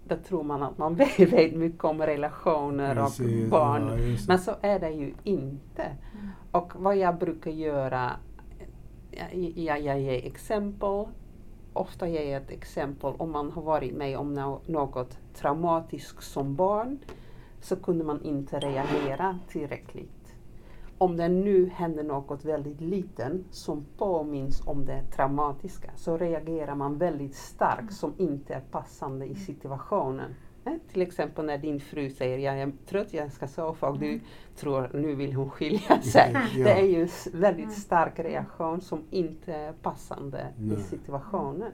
[0.09, 3.89] då tror man att man vet, mycket om relationer Precis, och barn.
[3.89, 4.19] ja.
[4.29, 5.83] Men så är det ju inte.
[5.83, 6.29] Mm.
[6.51, 8.13] Och vad jag brukar göra,
[9.11, 11.07] jag, jag, jag ger exempel.
[11.77, 16.99] Ofta ger jag ett exempel om man har varit med om något traumatiskt som barn
[17.61, 20.35] så kunde man inte reagera tillräckligt.
[20.99, 26.99] Om det nu händer något väldigt litet som påminns om det traumatiska så reagerar man
[26.99, 30.35] väldigt starkt som inte är passande i situationen.
[30.67, 34.21] Eh, Till exempel när din fru säger jag är trött, jag ska sova och du
[34.57, 36.33] tror nu vill hon skilja sig.
[36.57, 36.65] Ja.
[36.65, 37.77] Det är ju en väldigt Mm.
[37.77, 40.77] stark reaktion som inte är passande i Nej.
[40.83, 41.73] situationen.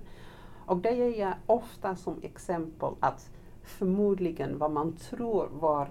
[0.67, 3.31] Och det ger jag ofta som exempel att
[3.63, 5.89] förmodligen vad man tror var,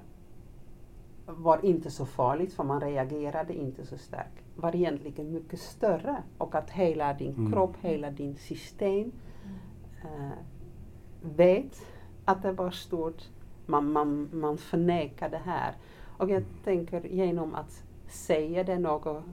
[1.26, 6.56] var inte så farligt för man reagerade inte så starkt var egentligen mycket större och
[6.56, 7.52] att hela din Mm.
[7.52, 9.12] kropp, hela din system
[10.04, 10.38] eh,
[11.22, 11.82] vet
[12.26, 13.24] att det var stort.
[13.66, 15.74] Man, man, man förnekar det här.
[16.18, 19.24] Och jag tänker genom att säga det några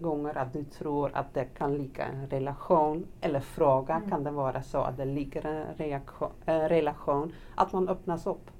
[0.00, 4.10] gånger att du tror att det kan ligga en relation eller fråga Mm.
[4.10, 8.50] kan det vara så att det ligger en reaktion, en relation, att man öppnas upp.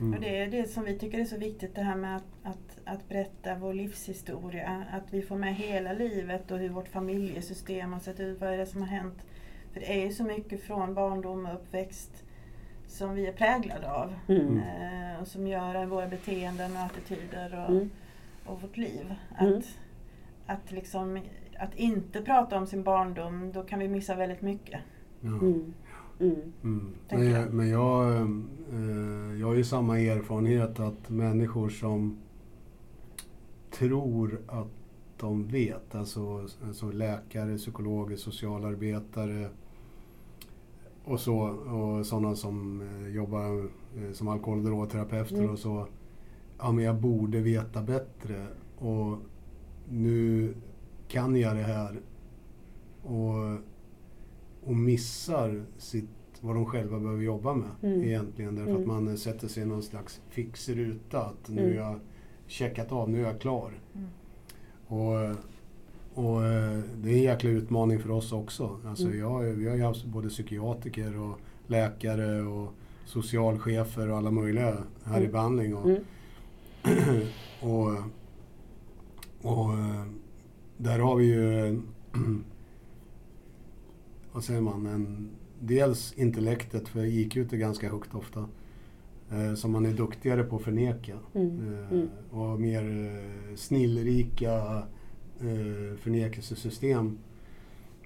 [0.00, 0.14] Mm.
[0.14, 2.78] Och det är det som vi tycker är så viktigt det här med att, att,
[2.84, 4.84] att berätta vår livshistoria.
[4.92, 8.40] Att vi får med hela livet och hur vårt familjesystem har sett ut.
[8.40, 9.18] Vad är det som har hänt?
[9.72, 12.24] För det är ju så mycket från barndom och uppväxt
[12.88, 14.14] som vi är präglade av.
[14.28, 14.58] Mm.
[14.58, 17.90] Eh, och som gör våra beteenden och attityder och, Mm.
[18.46, 19.14] och vårt liv.
[19.40, 19.58] Mm.
[19.58, 19.64] Att,
[20.46, 21.20] att, liksom,
[21.58, 24.80] att inte prata om sin barndom, då kan vi missa väldigt mycket.
[25.20, 25.28] Ja.
[25.28, 25.74] Mm.
[26.20, 26.34] Mm.
[26.62, 26.94] Mm.
[27.10, 27.42] Men, jag.
[27.42, 32.18] jag, men jag, eh, jag har ju samma erfarenhet att människor som
[33.70, 34.66] tror att
[35.16, 39.48] de vet, alltså, alltså läkare, psykologer, socialarbetare
[41.08, 43.58] och så, och sådana som eh, jobbar
[43.96, 45.50] eh, som alkohol och drogterapeuter Mm.
[45.50, 45.86] och så.
[46.58, 48.46] Ja, men jag borde veta bättre
[48.78, 49.16] och
[49.88, 50.54] nu
[51.08, 52.00] kan jag det här.
[53.02, 53.58] Och,
[54.64, 56.08] och missar sitt,
[56.40, 58.02] vad de själva behöver jobba med Mm.
[58.02, 58.54] egentligen.
[58.54, 58.82] Därför Mm.
[58.82, 61.20] att man sätter sig i någon slags fixruta.
[61.24, 61.76] Att nu Mm.
[61.76, 61.98] jag
[62.46, 63.72] checkat av, nu är jag klar.
[63.94, 64.08] Mm.
[64.86, 65.36] Och,
[66.18, 68.76] och eh, det är en jäkla utmaning för oss också.
[68.86, 69.18] Alltså Mm.
[69.18, 72.72] jag, vi har ju haft både psykiatriker och läkare och
[73.04, 75.32] socialchefer och alla möjliga här i Mm.
[75.32, 75.74] behandling.
[75.76, 76.02] Och, Mm.
[77.60, 77.88] och,
[79.42, 80.04] och eh,
[80.76, 81.80] där har vi ju,
[84.32, 88.48] vad säger man, en, dels intellektet, för IQ är ganska högt ofta,
[89.30, 91.18] eh, som man är duktigare på att förneka.
[91.34, 91.58] Mm.
[91.90, 92.08] Mm.
[92.30, 93.22] Och mer
[93.56, 94.82] snillrika
[95.40, 97.18] eh, förnekelsesystem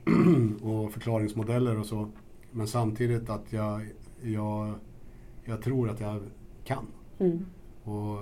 [0.62, 2.08] och förklaringsmodeller och så.
[2.50, 3.86] Men samtidigt att jag,
[4.22, 4.74] jag,
[5.44, 6.22] jag tror att jag
[6.64, 6.86] kan.
[7.18, 7.46] Mm.
[7.84, 8.18] Och,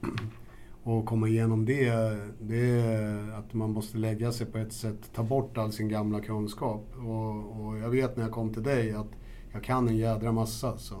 [0.82, 5.22] och komma igenom det, det är att man måste lägga sig på ett sätt, ta
[5.22, 6.86] bort all sin gamla kunskap.
[6.96, 9.10] Och, och jag vet när jag kom till dig att
[9.52, 10.78] jag kan en jädra massa.
[10.78, 10.94] Så.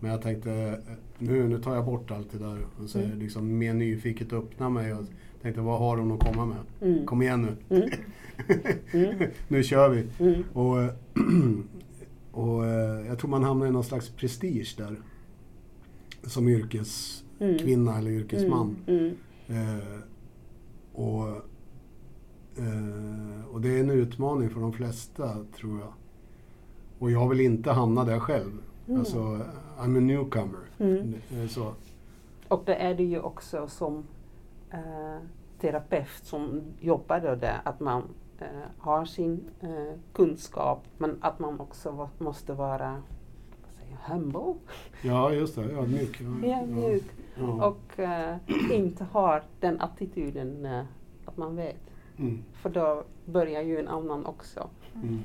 [0.00, 0.80] Men jag tänkte,
[1.18, 3.18] nu, nu tar jag bort allt det där och så Mm.
[3.18, 5.04] liksom mer nyfiket öppna mig och
[5.42, 6.58] tänkte vad har hon att komma med?
[6.80, 7.06] Mm.
[7.06, 7.76] Kom igen nu.
[7.76, 7.90] Mm.
[8.92, 9.30] Mm.
[9.48, 10.06] nu kör vi.
[10.18, 10.44] Mm.
[10.52, 10.76] Och,
[12.46, 14.96] och eh, jag tror man hamnar i någon slags prestige där.
[16.22, 18.76] Som yrkeskvinna eller yrkesman.
[18.86, 19.14] Mm.
[19.48, 19.98] Eh,
[20.92, 21.28] och,
[22.56, 25.92] eh, och det är en utmaning för de flesta, tror jag.
[26.98, 28.52] Och jag vill inte hamna där själv.
[28.88, 29.00] Mm.
[29.00, 29.18] Alltså,
[29.78, 30.60] I'm a newcomer.
[30.78, 31.14] Mm.
[31.30, 31.74] Eh, Så.
[32.48, 34.04] Och det är det ju också som
[34.72, 35.18] eh,
[35.60, 38.02] terapeut som jobbar där, att man
[38.38, 38.46] eh,
[38.78, 43.02] har sin eh, kunskap men att man också va- måste vara
[43.62, 44.54] vad säger, humble,
[45.02, 45.62] Ja, just det.
[45.62, 46.20] Ödmjuk.
[46.20, 47.04] Ja, ja, mjuk.
[47.38, 47.66] Ja.
[47.68, 48.36] och eh,
[48.72, 50.84] inte har den attityden eh,
[51.24, 51.80] att man vet.
[52.18, 52.44] Mm.
[52.52, 54.68] För då börjar ju en annan också.
[54.94, 55.20] Mm.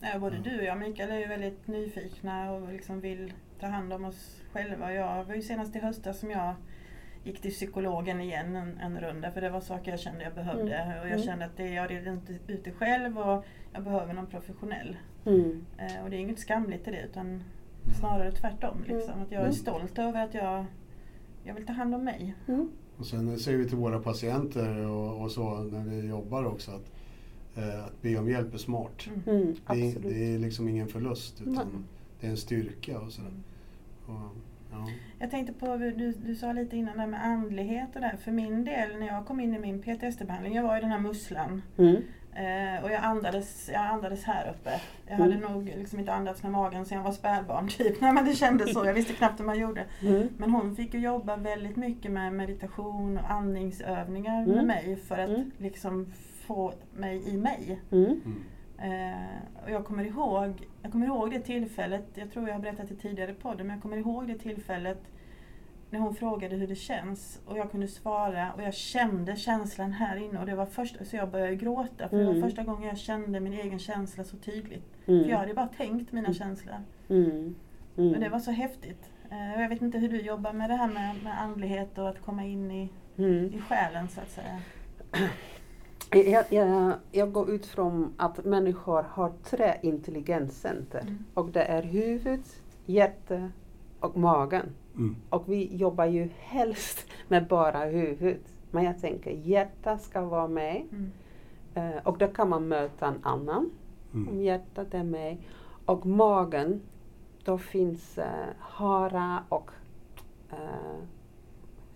[0.00, 3.92] Ja, både du och jag Mikael är ju väldigt nyfikna och liksom vill ta hand
[3.92, 4.92] om oss själva.
[4.94, 6.54] Jag var ju senast i höstas som jag
[7.24, 10.74] gick till psykologen igen en, en runda för det var saker jag kände jag behövde.
[10.74, 10.98] Mm.
[11.00, 11.22] Och jag Mm.
[11.22, 14.96] kände att det, jag redde inte ut det själv och jag behöver någon professionell.
[15.26, 15.64] Mm.
[15.78, 17.42] Eh, och det är inget skamligt i det utan
[17.98, 18.84] snarare tvärtom.
[18.86, 19.22] Liksom.
[19.22, 19.52] Att jag är Mm.
[19.52, 20.64] stolt över att jag,
[21.44, 22.34] jag vill ta hand om mig.
[22.48, 22.70] Mm.
[22.98, 26.92] Och sen säger vi till våra patienter och, och så när vi jobbar också att,
[27.56, 29.06] eh, att be om hjälp är smart.
[29.06, 29.22] Mm.
[29.26, 29.56] Mm.
[29.68, 31.64] Det är, det är liksom ingen förlust utan Nej.
[32.20, 33.32] det är en styrka och sådär.
[34.06, 34.36] Och,
[34.72, 34.86] ja.
[35.18, 38.06] Jag tänkte på, du, du sa lite innan det här med andlighet och det.
[38.06, 38.16] här.
[38.16, 40.98] För min del, när jag kom in i min PTSD-behandling, jag var i den här
[40.98, 41.62] musslan.
[41.78, 41.96] Mm.
[42.32, 44.70] Eh, och jag andades, jag andades här uppe.
[45.06, 45.32] Jag Mm.
[45.32, 48.00] hade nog liksom inte andats med magen sedan jag var spädbarn typ.
[48.00, 49.84] Nej men det kändes så, jag visste knappt hur man gjorde.
[50.02, 50.28] Mm.
[50.38, 54.66] Men hon fick ju jobba väldigt mycket med meditation och andningsövningar med Mm.
[54.66, 55.50] mig för att Mm.
[55.58, 56.12] liksom
[56.46, 57.80] få mig i mig.
[58.80, 58.92] Mm.
[58.92, 59.12] Mm.
[59.12, 62.88] Eh, och jag kommer, ihåg, jag kommer ihåg det tillfället, jag tror jag har berättat
[62.88, 64.98] det tidigare i podden, men jag kommer ihåg det tillfället
[65.90, 70.16] när hon frågade hur det känns och jag kunde svara och jag kände känslan här
[70.16, 72.40] inne och det var första, så jag började gråta för det Mm.
[72.40, 74.92] var första gången jag kände min egen känsla så tydligt.
[75.06, 75.22] Mm.
[75.24, 76.34] För jag hade bara tänkt mina Mm.
[76.34, 76.74] känslor.
[77.08, 77.54] Mm.
[77.96, 78.14] Mm.
[78.14, 79.10] Och det var så häftigt.
[79.30, 82.20] Eh, jag vet inte hur du jobbar med det här med, med andlighet och att
[82.22, 82.88] komma in i,
[83.18, 83.54] Mm.
[83.54, 84.58] i själen så att säga.
[86.12, 91.00] Jag, jag, jag går ut från att människor har tre intelligenscenter.
[91.00, 91.24] Mm.
[91.34, 92.40] Och det är huvud,
[92.86, 93.50] hjärta
[94.00, 94.66] och magen.
[94.96, 95.16] Mm.
[95.30, 98.40] Och vi jobbar ju helst med bara huvud.
[98.70, 100.82] Men jag tänker hjärta ska vara med.
[100.92, 101.10] Mm.
[101.74, 103.70] Eh, och då kan man möta en annan
[104.12, 104.40] om Mm.
[104.42, 105.36] hjärtat är med.
[105.84, 106.80] Och magen,
[107.44, 109.70] då finns eh, hara och
[110.50, 110.98] eh,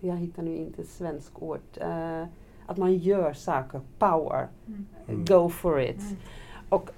[0.00, 1.60] jag hittar nu inte svensk ord.
[1.80, 2.24] Eh,
[2.66, 4.86] att man gör saker, power, Mm.
[5.08, 5.24] Mm.
[5.24, 6.00] go for it.
[6.00, 6.16] Mm.
[6.68, 6.90] Och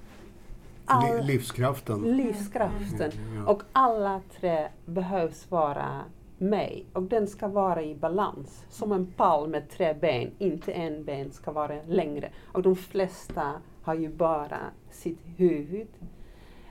[0.85, 2.01] all, livskraften.
[2.01, 3.11] livskraften.
[3.35, 3.51] Ja.
[3.51, 6.01] Och alla tre behövs vara
[6.37, 8.65] med och den ska vara i balans.
[8.69, 12.29] Som en pall med tre ben, inte en ben ska vara längre.
[12.51, 13.53] Och de flesta
[13.83, 14.59] har ju bara
[14.91, 15.87] sitt huvud.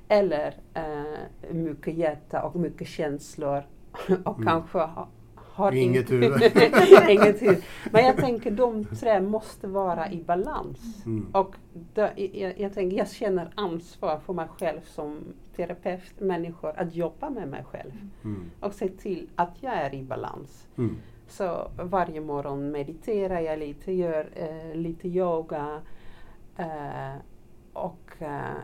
[0.09, 3.63] Eller eh, mycket hjärta och mycket känslor.
[4.25, 4.47] och Mm.
[4.47, 4.79] kanske
[5.57, 6.43] har Inget huvud.
[7.09, 7.63] Inget huvud.
[7.91, 11.07] Men jag tänker de tre måste vara i balans.
[11.07, 11.27] Mm.
[11.33, 11.57] Och
[11.95, 15.19] då, jag, jag, tänker, jag känner ansvar för mig själv som
[15.57, 17.93] terapeut, människor, att jobba med mig själv.
[18.25, 18.51] Mm.
[18.61, 20.67] Och se till att jag är i balans.
[20.79, 20.97] Mm.
[21.29, 25.81] Så varje morgon mediterar jag lite, gör eh, lite yoga.
[26.57, 27.15] Eh,
[27.73, 28.57] och eh,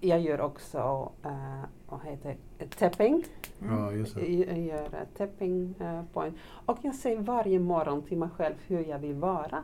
[0.00, 2.36] jag gör också, eh, vad heter
[2.78, 3.24] tapping.
[3.58, 4.26] Ja, just det.
[4.34, 6.36] Jag gör tapping eh, point.
[6.66, 9.62] Och jag säger varje morgon till mig själv hur jag vill vara.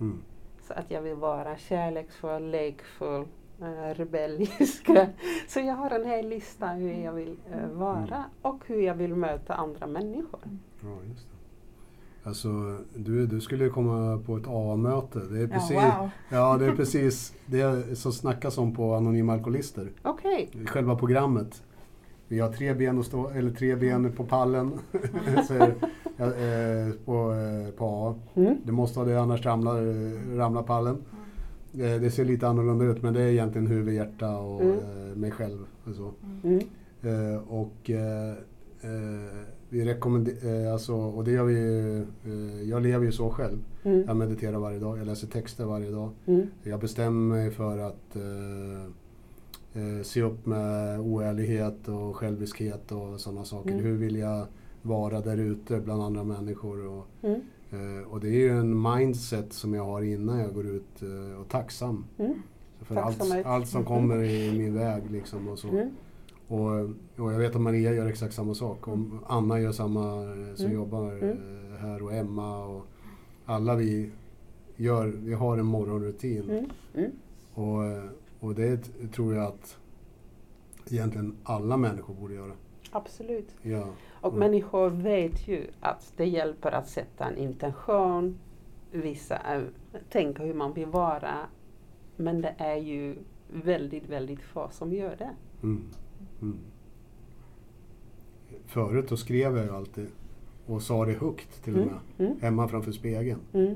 [0.00, 0.22] Mm.
[0.60, 3.26] Så att jag vill vara kärleksfull, lekfull,
[3.62, 4.86] eh, rebellisk.
[5.48, 7.36] Så jag har en hel lista hur jag vill
[7.72, 8.22] vara Mm.
[8.42, 10.40] och hur jag vill möta andra människor.
[10.82, 11.27] Ja, just.
[12.28, 15.18] Alltså, du, du skulle komma på ett AA-möte.
[15.30, 16.10] Det är precis, wow.
[16.30, 19.90] ja, det är precis det som snackas om på Anonyma Alkoholister.
[20.02, 20.50] Okej.
[20.66, 21.62] Själva programmet.
[22.28, 24.70] Vi har tre ben, att stå, eller tre ben på pallen
[25.48, 25.54] så
[26.16, 28.14] ja, eh, på, eh, på AA.
[28.40, 28.56] Mm.
[28.64, 30.96] Du måste ha det annars ramlar, eh, ramlar pallen.
[31.74, 34.78] Eh, Det ser lite annorlunda ut men det är egentligen huvud, hjärta och Mm.
[34.78, 35.58] eh, mig själv.
[35.84, 36.12] Och, så.
[36.44, 36.60] Mm.
[37.48, 38.30] Och eh,
[38.80, 43.58] eh, vi rekommenderar, alltså, och det gör vi ju, eh, jag lever ju så själv.
[43.82, 44.18] Jag Mm.
[44.18, 46.10] mediterar varje dag, jag läser texter varje dag.
[46.26, 46.46] Mm.
[46.62, 48.82] Jag bestämmer mig för att eh,
[49.82, 53.70] eh, se upp med oärlighet och själviskhet och sådana saker.
[53.70, 53.84] Mm.
[53.84, 54.46] Hur vill jag
[54.82, 56.86] vara där ute bland andra människor?
[56.86, 57.40] Och, Mm.
[57.70, 61.40] eh, och det är ju en mindset som jag har innan jag går ut eh,
[61.40, 62.34] och tacksam Mm.
[62.80, 63.86] för allt, allt som Mm.
[63.88, 65.10] kommer i min väg.
[65.10, 65.68] Liksom, och så.
[66.50, 66.60] Mm.
[66.62, 68.88] Och, och jag vet att Maria gör exakt samma sak.
[68.88, 70.76] Och Anna gör samma eh, som Mm.
[70.76, 71.28] jobbar Mm.
[71.72, 72.64] eh, här och Emma.
[72.66, 72.86] Och
[73.44, 74.10] alla vi
[74.76, 76.50] gör, vi har en morgonrutin.
[76.50, 76.64] Mm.
[76.94, 77.10] Mm.
[77.54, 78.04] Och, eh,
[78.40, 78.76] och det
[79.12, 79.78] tror jag att
[80.90, 82.52] egentligen alla människor borde göra.
[82.90, 83.54] Absolut.
[83.62, 83.84] Ja.
[84.20, 84.38] Och Mm.
[84.38, 88.38] människor vet ju att det hjälper att sätta en intention,
[88.92, 89.62] visa,
[90.10, 91.34] tänka hur man vill vara.
[92.16, 93.16] Men det är ju
[93.52, 95.30] väldigt, väldigt få som gör det.
[96.42, 96.56] Mm.
[98.66, 100.06] Förut då skrev jag ju alltid
[100.66, 101.94] och sa det högt till och Mm.
[102.16, 102.26] med.
[102.26, 102.40] Mm.
[102.40, 103.40] Hemma framför spegeln.
[103.52, 103.74] Mm.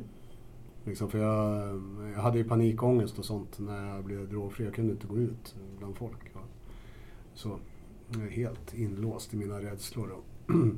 [0.85, 1.59] Liksom, för jag,
[2.15, 4.65] jag hade ju panikångest och sånt när jag blev drogfri.
[4.65, 6.35] Jag kunde inte gå ut bland folk.
[6.35, 6.41] va.
[7.35, 7.59] Så
[8.13, 10.09] jag är helt inlåst i mina rädslor.
[10.09, 10.55] Då.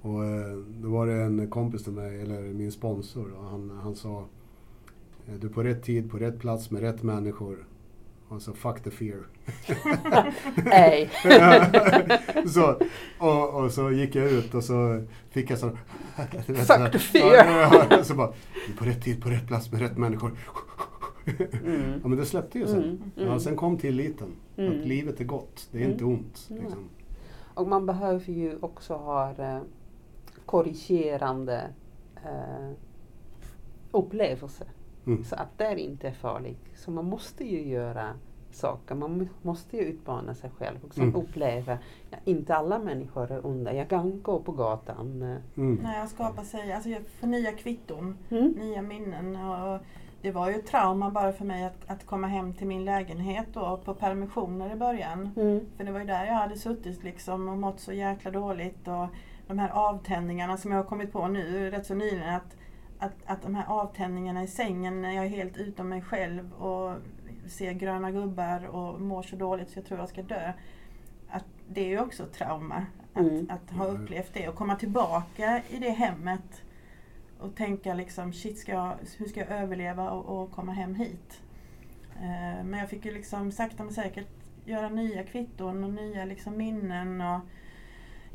[0.00, 3.94] Och eh, då var det en kompis till mig, eller min sponsor, och han, han
[3.94, 4.24] sa
[5.26, 7.66] eh, Du är på rätt tid, på rätt plats med rätt människor.
[8.28, 9.26] Och så fuck the fear.
[10.72, 11.10] Ej.
[12.48, 12.76] så,
[13.18, 15.70] och, och så gick jag ut och så fick jag så...
[16.46, 18.02] Fuck the fear.
[18.02, 18.32] Så bara,
[18.78, 20.38] på rätt tid, på rätt plats med rätt människor.
[21.64, 22.00] Mm.
[22.02, 22.76] Ja men det släppte ju sen.
[22.84, 23.28] Mm, mm.
[23.28, 24.28] Ja, sen kom tilliten.
[24.56, 24.80] Mm.
[24.80, 25.92] Att livet är gott, det är Mm.
[25.92, 26.46] inte ont.
[26.48, 26.88] Liksom.
[27.54, 29.58] Och man behöver ju också ha eh,
[30.46, 31.70] korrigerande
[32.24, 32.70] eh,
[33.90, 34.66] upplevelser.
[35.06, 35.24] Mm.
[35.24, 36.64] Så att det är inte farligt.
[36.76, 38.06] Så man måste ju göra
[38.50, 41.14] saker, man må- måste ju utmana sig själv och Mm.
[41.16, 41.78] uppleva,
[42.10, 43.72] ja, inte alla människor är onda.
[43.74, 45.22] Jag kan gå på gatan.
[45.22, 45.74] eh, Mm.
[45.82, 48.48] När jag skapar sig, alltså jag får nya kvitton, Mm.
[48.48, 49.36] nya minnen.
[49.36, 49.78] Och
[50.22, 53.46] det var ju ett trauma bara för mig att, att komma hem till min lägenhet
[53.52, 55.30] då på permissioner i början.
[55.36, 55.60] Mm.
[55.76, 58.88] För det var ju där jag hade suttit liksom och mått så jäkla dåligt.
[58.88, 59.06] Och
[59.46, 62.34] de här avtändningarna som jag har kommit på nu rätt så nyligen.
[62.34, 62.56] Att,
[63.04, 66.94] att, att de här avtändningarna i sängen när jag är helt utom mig själv och
[67.46, 70.52] ser gröna gubbar och mår så dåligt så jag tror jag ska dö.
[71.28, 72.86] Att det är ju också ett trauma.
[73.14, 73.46] Att, Mm.
[73.50, 76.62] att ha upplevt det och komma tillbaka i det hemmet
[77.40, 81.40] och tänka liksom shit, ska jag, hur ska jag överleva och, och komma hem hit?
[82.16, 84.28] Eh, men jag fick ju liksom sakta men säkert
[84.64, 87.40] göra nya kvitton och nya liksom minnen och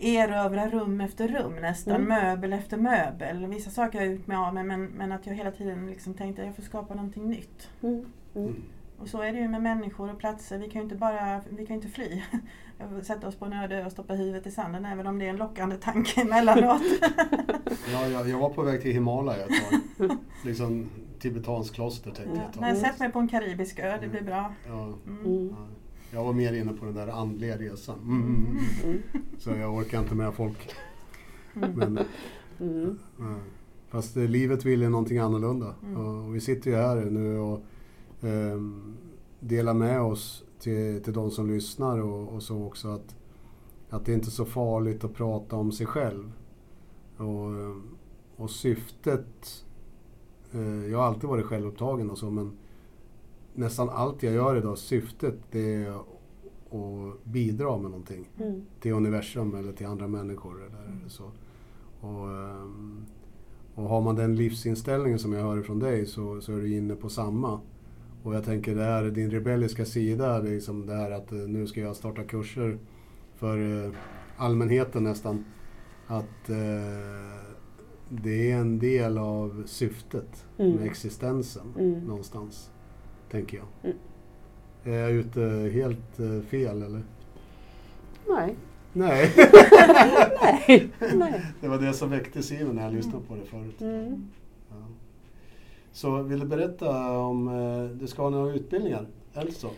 [0.05, 2.07] erövra rum efter rum nästan, Mm.
[2.07, 3.45] möbel efter möbel.
[3.47, 6.13] Vissa saker har jag gjort mig av med men, men att jag hela tiden liksom
[6.13, 7.69] tänkte att jag får skapa någonting nytt.
[7.83, 7.93] Mm.
[7.95, 8.47] Mm.
[8.47, 8.63] Mm.
[8.99, 10.57] Och så är det ju med människor och platser.
[10.57, 12.21] Vi kan ju inte bara vi kan ju inte fly.
[13.03, 15.29] Sätta oss på en öde ö och stoppa huvudet i sanden även om det är
[15.29, 16.81] en lockande tanke emellanåt.
[17.93, 19.49] Ja, jag, jag var på väg till Himalaya ett
[19.97, 20.17] tag.
[20.45, 22.61] liksom tibetansk kloster tänkte jag ett tag.
[22.61, 24.53] Nej, sätt mig på en karibisk ö, det blir bra.
[24.67, 25.25] Ja, Mm.
[25.25, 25.49] Mm.
[25.49, 25.55] ja.
[26.11, 27.99] Jag var mer inne på den där andliga resan.
[27.99, 29.01] Mm, mm.
[29.37, 30.71] Så jag orkar inte med folk.
[31.55, 31.71] Mm.
[31.75, 31.99] Men,
[32.61, 32.99] Mm.
[33.19, 33.35] ja.
[33.89, 35.75] Fast eh, livet vill ju någonting annorlunda.
[35.83, 35.97] Mm.
[35.97, 37.61] Och vi sitter ju här nu och
[38.21, 38.95] ehm,
[39.39, 43.15] delar med oss till, till de som lyssnar och, och så också att,
[43.89, 46.31] att det inte är så farligt att prata om sig själv.
[47.17, 47.83] Och, ehm,
[48.35, 49.65] och syftet,
[50.51, 52.51] eh, jag har alltid varit självupptagen och så men
[53.53, 58.61] nästan allt jag gör idag, syftet det är att bidra med någonting Mm.
[58.79, 60.63] till universum eller till andra människor.
[60.65, 61.23] Eller så.
[62.01, 63.05] Och, ehm,
[63.75, 66.95] och har man den livsinställningen som jag hör från dig så, så är du inne
[66.95, 67.59] på samma.
[68.23, 71.81] Och jag tänker det här, din rebelliska sida, liksom det här att eh, nu ska
[71.81, 72.77] jag starta kurser
[73.35, 73.91] för eh,
[74.37, 75.45] allmänheten nästan.
[76.07, 77.43] Att eh,
[78.09, 80.75] det är en del av syftet Mm.
[80.75, 81.99] med existensen Mm.
[81.99, 82.71] någonstans,
[83.31, 83.65] tänker jag.
[83.83, 83.97] Mm.
[84.83, 85.41] Är jag ute
[85.73, 87.01] helt eh, fel eller?
[88.27, 88.55] Nej.
[88.93, 89.31] Nej.
[90.41, 90.89] Nej.
[91.15, 91.41] Nej.
[91.61, 93.81] Det var det som väcktes i mig när jag lyssnade på det förut.
[93.81, 94.29] Mm.
[94.69, 94.75] Ja.
[95.91, 99.07] Så vill du berätta om, eh, du ska ha några utbildningar?
[99.33, 99.69] Eller så?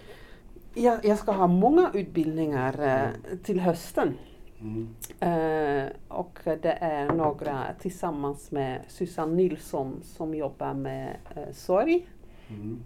[0.73, 4.13] Jag, jag ska ha många utbildningar eh, till hösten.
[4.61, 4.87] Mm.
[5.19, 12.07] Eh, och det är några tillsammans med Susanne Nilsson som jobbar med eh, sorg
[12.49, 12.79] Mm.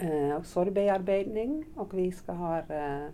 [0.00, 1.64] Eh, sorgbearbetning.
[1.76, 3.04] Och vi ska ha eh,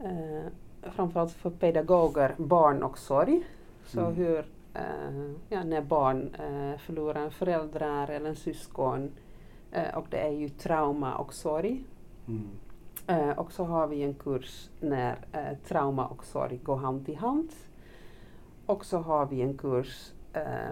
[0.00, 0.44] eh,
[0.82, 3.42] framförallt för pedagoger barn och sorg.
[3.84, 4.14] Så Mm.
[4.14, 4.38] hur
[4.74, 9.10] eh, ja, när barn eh, förlorar en förälder eller en syskon
[9.72, 11.84] eh, och det är ju trauma och sorg.
[12.28, 12.48] Mm.
[13.06, 15.16] Eh, och så har vi en kurs när
[15.68, 17.50] trauma och sorg går hand i hand.
[18.66, 20.12] Och så har vi en kurs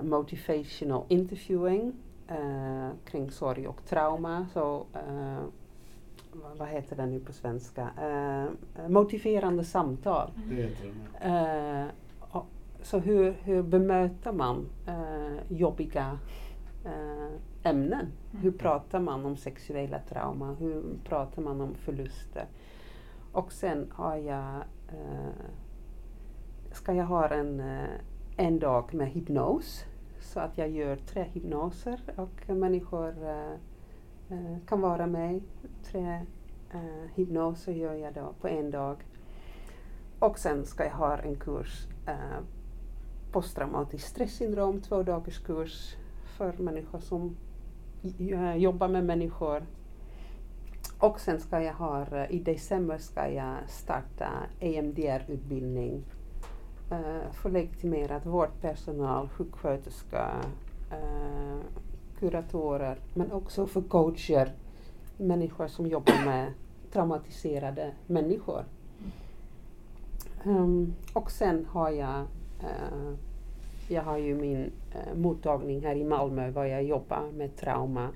[0.02, 1.92] Motivational Interviewing
[2.28, 4.46] eh, kring sorg och trauma.
[4.52, 5.42] Så, eh,
[6.56, 7.90] vad, heter det nu på svenska?
[8.00, 10.30] Eh, motiverande samtal.
[10.48, 11.28] Det heter det.
[11.28, 11.86] Eh,
[12.30, 12.46] och,
[12.82, 16.18] så hur, hur bemöter man eh, jobbiga
[16.84, 18.06] eh, ämnen?
[18.32, 20.54] Hur pratar man om sexuella trauma?
[20.54, 22.46] Hur pratar man om förluster?
[23.32, 24.54] Och sen har jag,
[24.88, 25.46] eh,
[26.72, 27.62] ska jag ha en,
[28.36, 29.84] en dag med hypnos.
[30.28, 33.52] Så att jag gör tre hypnoser och människor eh,
[34.30, 35.40] eh, kan vara med.
[35.84, 36.26] Tre
[36.72, 38.96] eh, hypnoser gör jag då på en dag.
[40.18, 41.86] Och sen ska jag ha en kurs
[43.32, 45.96] posttraumatiskt stresssyndrom, två dagars kurs
[46.36, 47.36] för människor som
[48.56, 49.66] jobbar med människor.
[50.98, 54.28] Och sen ska jag ha, i december ska jag starta
[54.60, 56.04] EMDR-utbildning
[56.90, 60.30] eh, för legitimerad vårdpersonal, sjuksköterska,
[60.90, 61.58] eh,
[62.18, 64.52] kuratorer, men också för coacher,
[65.16, 66.52] människor som jobbar med
[66.92, 68.64] traumatiserade människor.
[70.44, 72.20] Um, och sen har jag
[72.62, 73.14] uh,
[73.88, 74.56] jag har ju min
[74.94, 78.08] uh, mottagning här i Malmö där jag jobbar med trauma.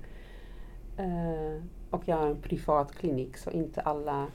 [0.99, 4.27] Uh, och jag har en privat klinik så inte alla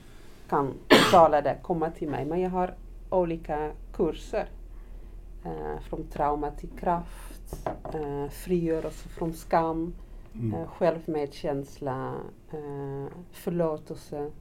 [0.49, 2.25] kan betala det, komma till mig.
[2.25, 2.73] Men jag har
[3.09, 4.49] olika kurser.
[5.45, 9.93] Eh, från trauma till kraft, eh, frigörelse från skam,
[10.33, 10.53] Mm.
[10.53, 12.13] eh, självmedkänsla,
[12.51, 14.31] eh, förlåtelse.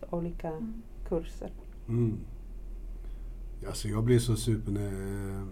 [0.00, 0.82] Så olika Mm.
[1.08, 1.50] kurser.
[1.88, 2.18] Mm.
[3.66, 5.42] Alltså jag blir så super eh,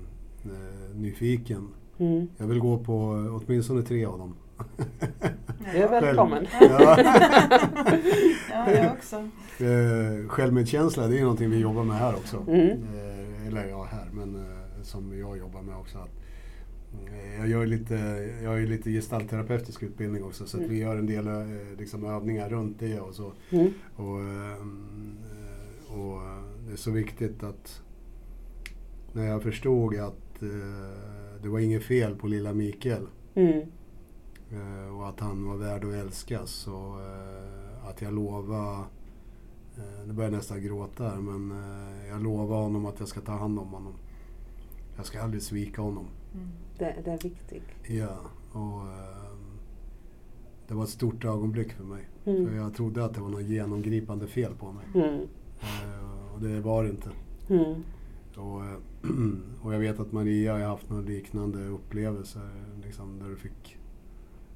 [0.53, 1.69] eh, nyfiken.
[1.99, 2.29] Mm.
[2.37, 2.95] Jag vill gå på
[3.47, 4.35] åtminstone tre av dem.
[5.73, 6.47] Du är välkommen.
[6.61, 6.97] Ja.
[8.53, 9.17] Ja, jag också.
[9.65, 12.45] Eh, självmedkänsla, det är någonting vi jobbar med här också.
[12.49, 12.69] Mm.
[12.71, 15.99] Eh, eller ja, här, men eh, som jag jobbar med också.
[15.99, 16.11] Att,
[17.39, 17.95] jag, gör lite,
[18.43, 20.75] jag har ju lite gestaltterapeutisk utbildning också så att Mm.
[20.75, 21.29] vi gör en del
[21.79, 23.33] liksom, övningar runt det och så.
[23.51, 23.71] Mm.
[23.97, 24.17] Och,
[25.99, 26.21] och
[26.67, 27.83] det är så viktigt att
[29.13, 30.41] när jag förstod att
[31.43, 33.61] det var inget fel på lilla Mikael Mm.
[34.53, 38.84] Eh, och att han var värd att älskas och eh, att jag lovade,
[39.76, 41.62] eh, nu börjar jag nästan gråta här, men
[42.09, 43.92] jag lovade honom att jag ska ta hand om honom.
[44.96, 46.07] Jag ska aldrig svika honom.
[46.34, 46.48] Mm.
[46.78, 47.62] Det, det är viktigt.
[47.86, 48.16] Ja,
[48.53, 48.82] och
[50.68, 52.09] det var ett stort ögonblick för mig.
[52.24, 52.57] För Mm.
[52.57, 54.86] jag trodde att det var något genomgripande fel på mig.
[54.94, 55.26] Mm.
[56.34, 57.11] Och det var det inte.
[57.48, 57.82] Mm.
[58.36, 58.62] Och,
[59.66, 62.51] och jag vet att Maria har haft några liknande upplevelser
[62.84, 63.78] liksom, där du fick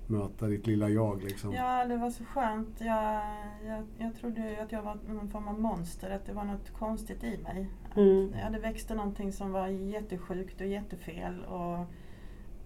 [0.06, 1.22] möta ditt lilla jag.
[1.22, 1.52] Liksom.
[1.52, 2.80] Ja, det var så skönt.
[2.80, 3.22] Jag,
[3.66, 6.70] jag, jag trodde ju att jag var någon form av monster, att det var något
[6.70, 7.68] konstigt i mig.
[7.96, 8.28] Mm.
[8.28, 11.44] Att jag hade växt någonting som var jättesjukt och jättefel.
[11.44, 11.78] Och,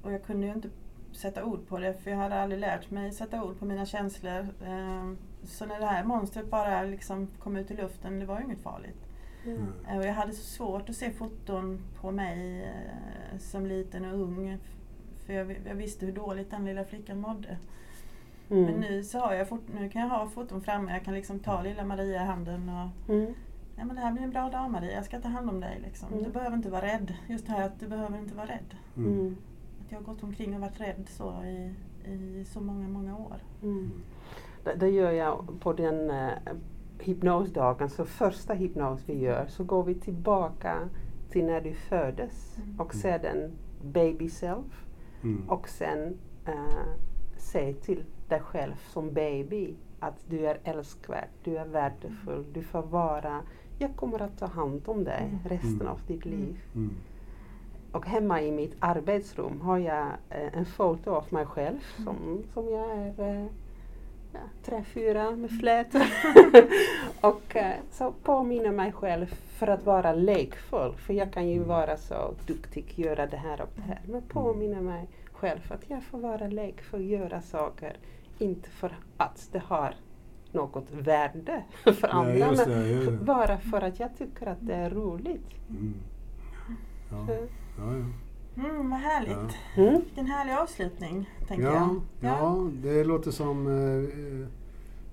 [0.03, 0.69] och jag kunde ju inte
[1.13, 4.47] sätta ord på det, för jag hade aldrig lärt mig sätta ord på mina känslor.
[4.65, 8.45] Ehm, Så när det här monstret bara liksom kom ut i luften, det var ju
[8.45, 9.05] inget farligt.
[9.45, 9.99] Mm.
[9.99, 14.59] Och jag hade så svårt att se foton på mig eh, som liten och ung.
[15.29, 17.57] För jag, jag visste hur dåligt den lilla flickan mådde.
[18.49, 18.81] Men Mm.
[18.81, 20.93] nu, så har jag fot, nu kan jag ha foton framme.
[20.93, 23.35] Jag kan liksom ta lilla Maria i handen och Mm.
[23.77, 25.81] ja, men det här blir en bra dag Maria, jag ska ta hand om dig.
[25.85, 26.09] Liksom.
[26.13, 26.25] Mm.
[26.25, 27.15] Du behöver inte vara rädd.
[27.29, 28.75] Just det här att du behöver inte vara rädd.
[28.97, 29.13] Mm.
[29.13, 29.37] Mm.
[29.85, 31.75] Att jag har gått omkring och varit rädd så i,
[32.13, 33.37] i så många, många år.
[33.63, 33.91] Mm.
[34.65, 36.31] Det, det gör jag på den uh,
[36.99, 40.89] hypnosdagen, så första hypnos vi gör så går vi tillbaka
[41.31, 42.81] till när du föddes Mm.
[42.81, 43.53] och ser den
[43.83, 44.85] baby self
[45.23, 45.49] Mm.
[45.49, 46.83] och sen uh,
[47.37, 52.83] säg till dig själv som baby att du är älskvärd, du är värdefull, du får
[52.83, 53.41] vara,
[53.79, 55.39] jag kommer att ta hand om dig Mm.
[55.45, 55.89] resten Mm.
[55.89, 56.61] av ditt liv.
[56.75, 56.91] Mm.
[57.93, 62.05] Och hemma i mitt arbetsrum har jag eh, en foto av mig själv Mm.
[62.05, 63.47] som, som jag är eh,
[64.33, 66.03] ja, tre, fyra med flätor.
[67.21, 70.95] och eh, så påminner mig själv för att vara lekfull.
[70.97, 71.69] För jag kan ju Mm.
[71.69, 74.01] vara så duktig, göra det här och det här.
[74.07, 77.97] Men påminner mig själv att jag får vara lekfull, göra saker.
[78.39, 79.95] Inte för att det har
[80.53, 82.39] något värde för andra.
[82.39, 83.13] Ja, men det, just det.
[83.13, 85.47] bara för att jag tycker att det är roligt.
[85.71, 85.95] Mm.
[87.11, 87.35] Ja, ja,
[87.79, 88.05] ja.
[88.59, 89.57] Mm, vad härligt.
[89.77, 89.83] Ja.
[89.83, 90.01] Mm.
[90.05, 91.73] Vilken härlig avslutning, tänker Ja,
[92.21, 92.31] jag.
[92.33, 93.67] ja, det låter som...
[93.67, 94.49] eh,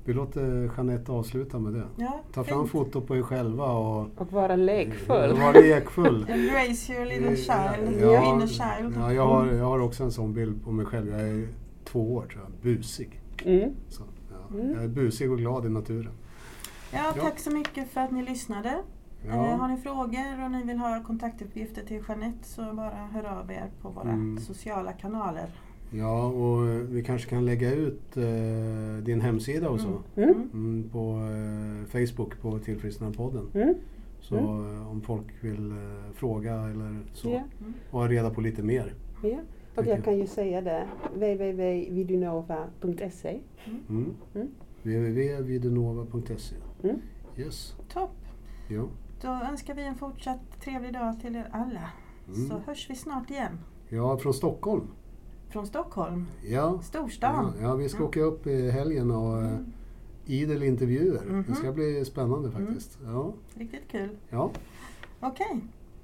[0.08, 1.84] vi låter Jeanette avsluta med det.
[1.98, 2.72] ja Ta fram fint.
[2.72, 5.34] foto på er själva och Och vara lekfull.
[5.40, 6.26] var lekfull.
[6.30, 8.96] Embrace your little child, Ja, your inner child.
[8.98, 11.10] Ja, jag, har, jag har också en sån bild på mig själv.
[11.10, 11.48] Jag är
[11.86, 13.22] två år tror jag, busig.
[13.46, 13.72] Mm.
[13.90, 14.56] Så, ja.
[14.60, 14.74] Mm.
[14.74, 16.12] Jag är busig och glad i naturen.
[16.94, 17.22] Ja, Ja.
[17.22, 18.78] tack så mycket för att ni lyssnade.
[19.28, 23.24] Eh, har Ja, ni frågor och ni vill ha kontaktuppgifter till Jeanette så bara hör
[23.24, 24.38] av er på våra Mm.
[24.38, 25.50] sociala kanaler.
[25.92, 28.24] ja och eh, vi kanske kan lägga ut eh,
[29.04, 29.88] din hemsida och så.
[29.88, 30.00] Mm.
[30.30, 30.50] Mm.
[30.54, 33.48] Mm, på eh, Facebook på Tillfrisknandepodden.
[33.54, 33.74] Mm.
[34.22, 35.78] Så eh, om folk vill eh,
[36.14, 37.30] fråga eller så.
[37.30, 37.44] Mm.
[37.92, 38.94] Och ha reda på lite mer.
[39.24, 39.38] Ja.
[39.76, 43.40] Och jag kan ju säga det, www.vidunova.se.
[43.90, 44.14] Mm.
[44.36, 44.48] Mm.
[44.84, 46.96] www.vidunova.se Mm.
[47.38, 47.76] Yes.
[47.94, 48.12] Topp!
[48.68, 48.86] Ja.
[49.22, 51.90] Då önskar vi en fortsatt trevlig dag till er alla.
[52.28, 52.48] Mm.
[52.50, 53.60] Så hörs vi snart igen.
[53.90, 54.88] ja, från Stockholm.
[55.50, 56.50] Från Stockholm, Ja.
[56.50, 57.54] Ja, storstan.
[57.62, 58.10] ja, vi ska Mm.
[58.10, 59.66] åka upp i helgen och eh, Mm.
[60.26, 61.26] idel intervjuer.
[61.26, 61.44] Mhm.
[61.48, 63.00] Det ska bli spännande faktiskt.
[63.06, 63.34] Ja.
[63.54, 64.10] Riktigt kul.
[64.30, 64.52] ja.
[65.20, 65.62] Okej,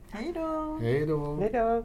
[0.09, 0.77] hej då!
[0.81, 1.35] Hej då.
[1.35, 1.83] Hej då!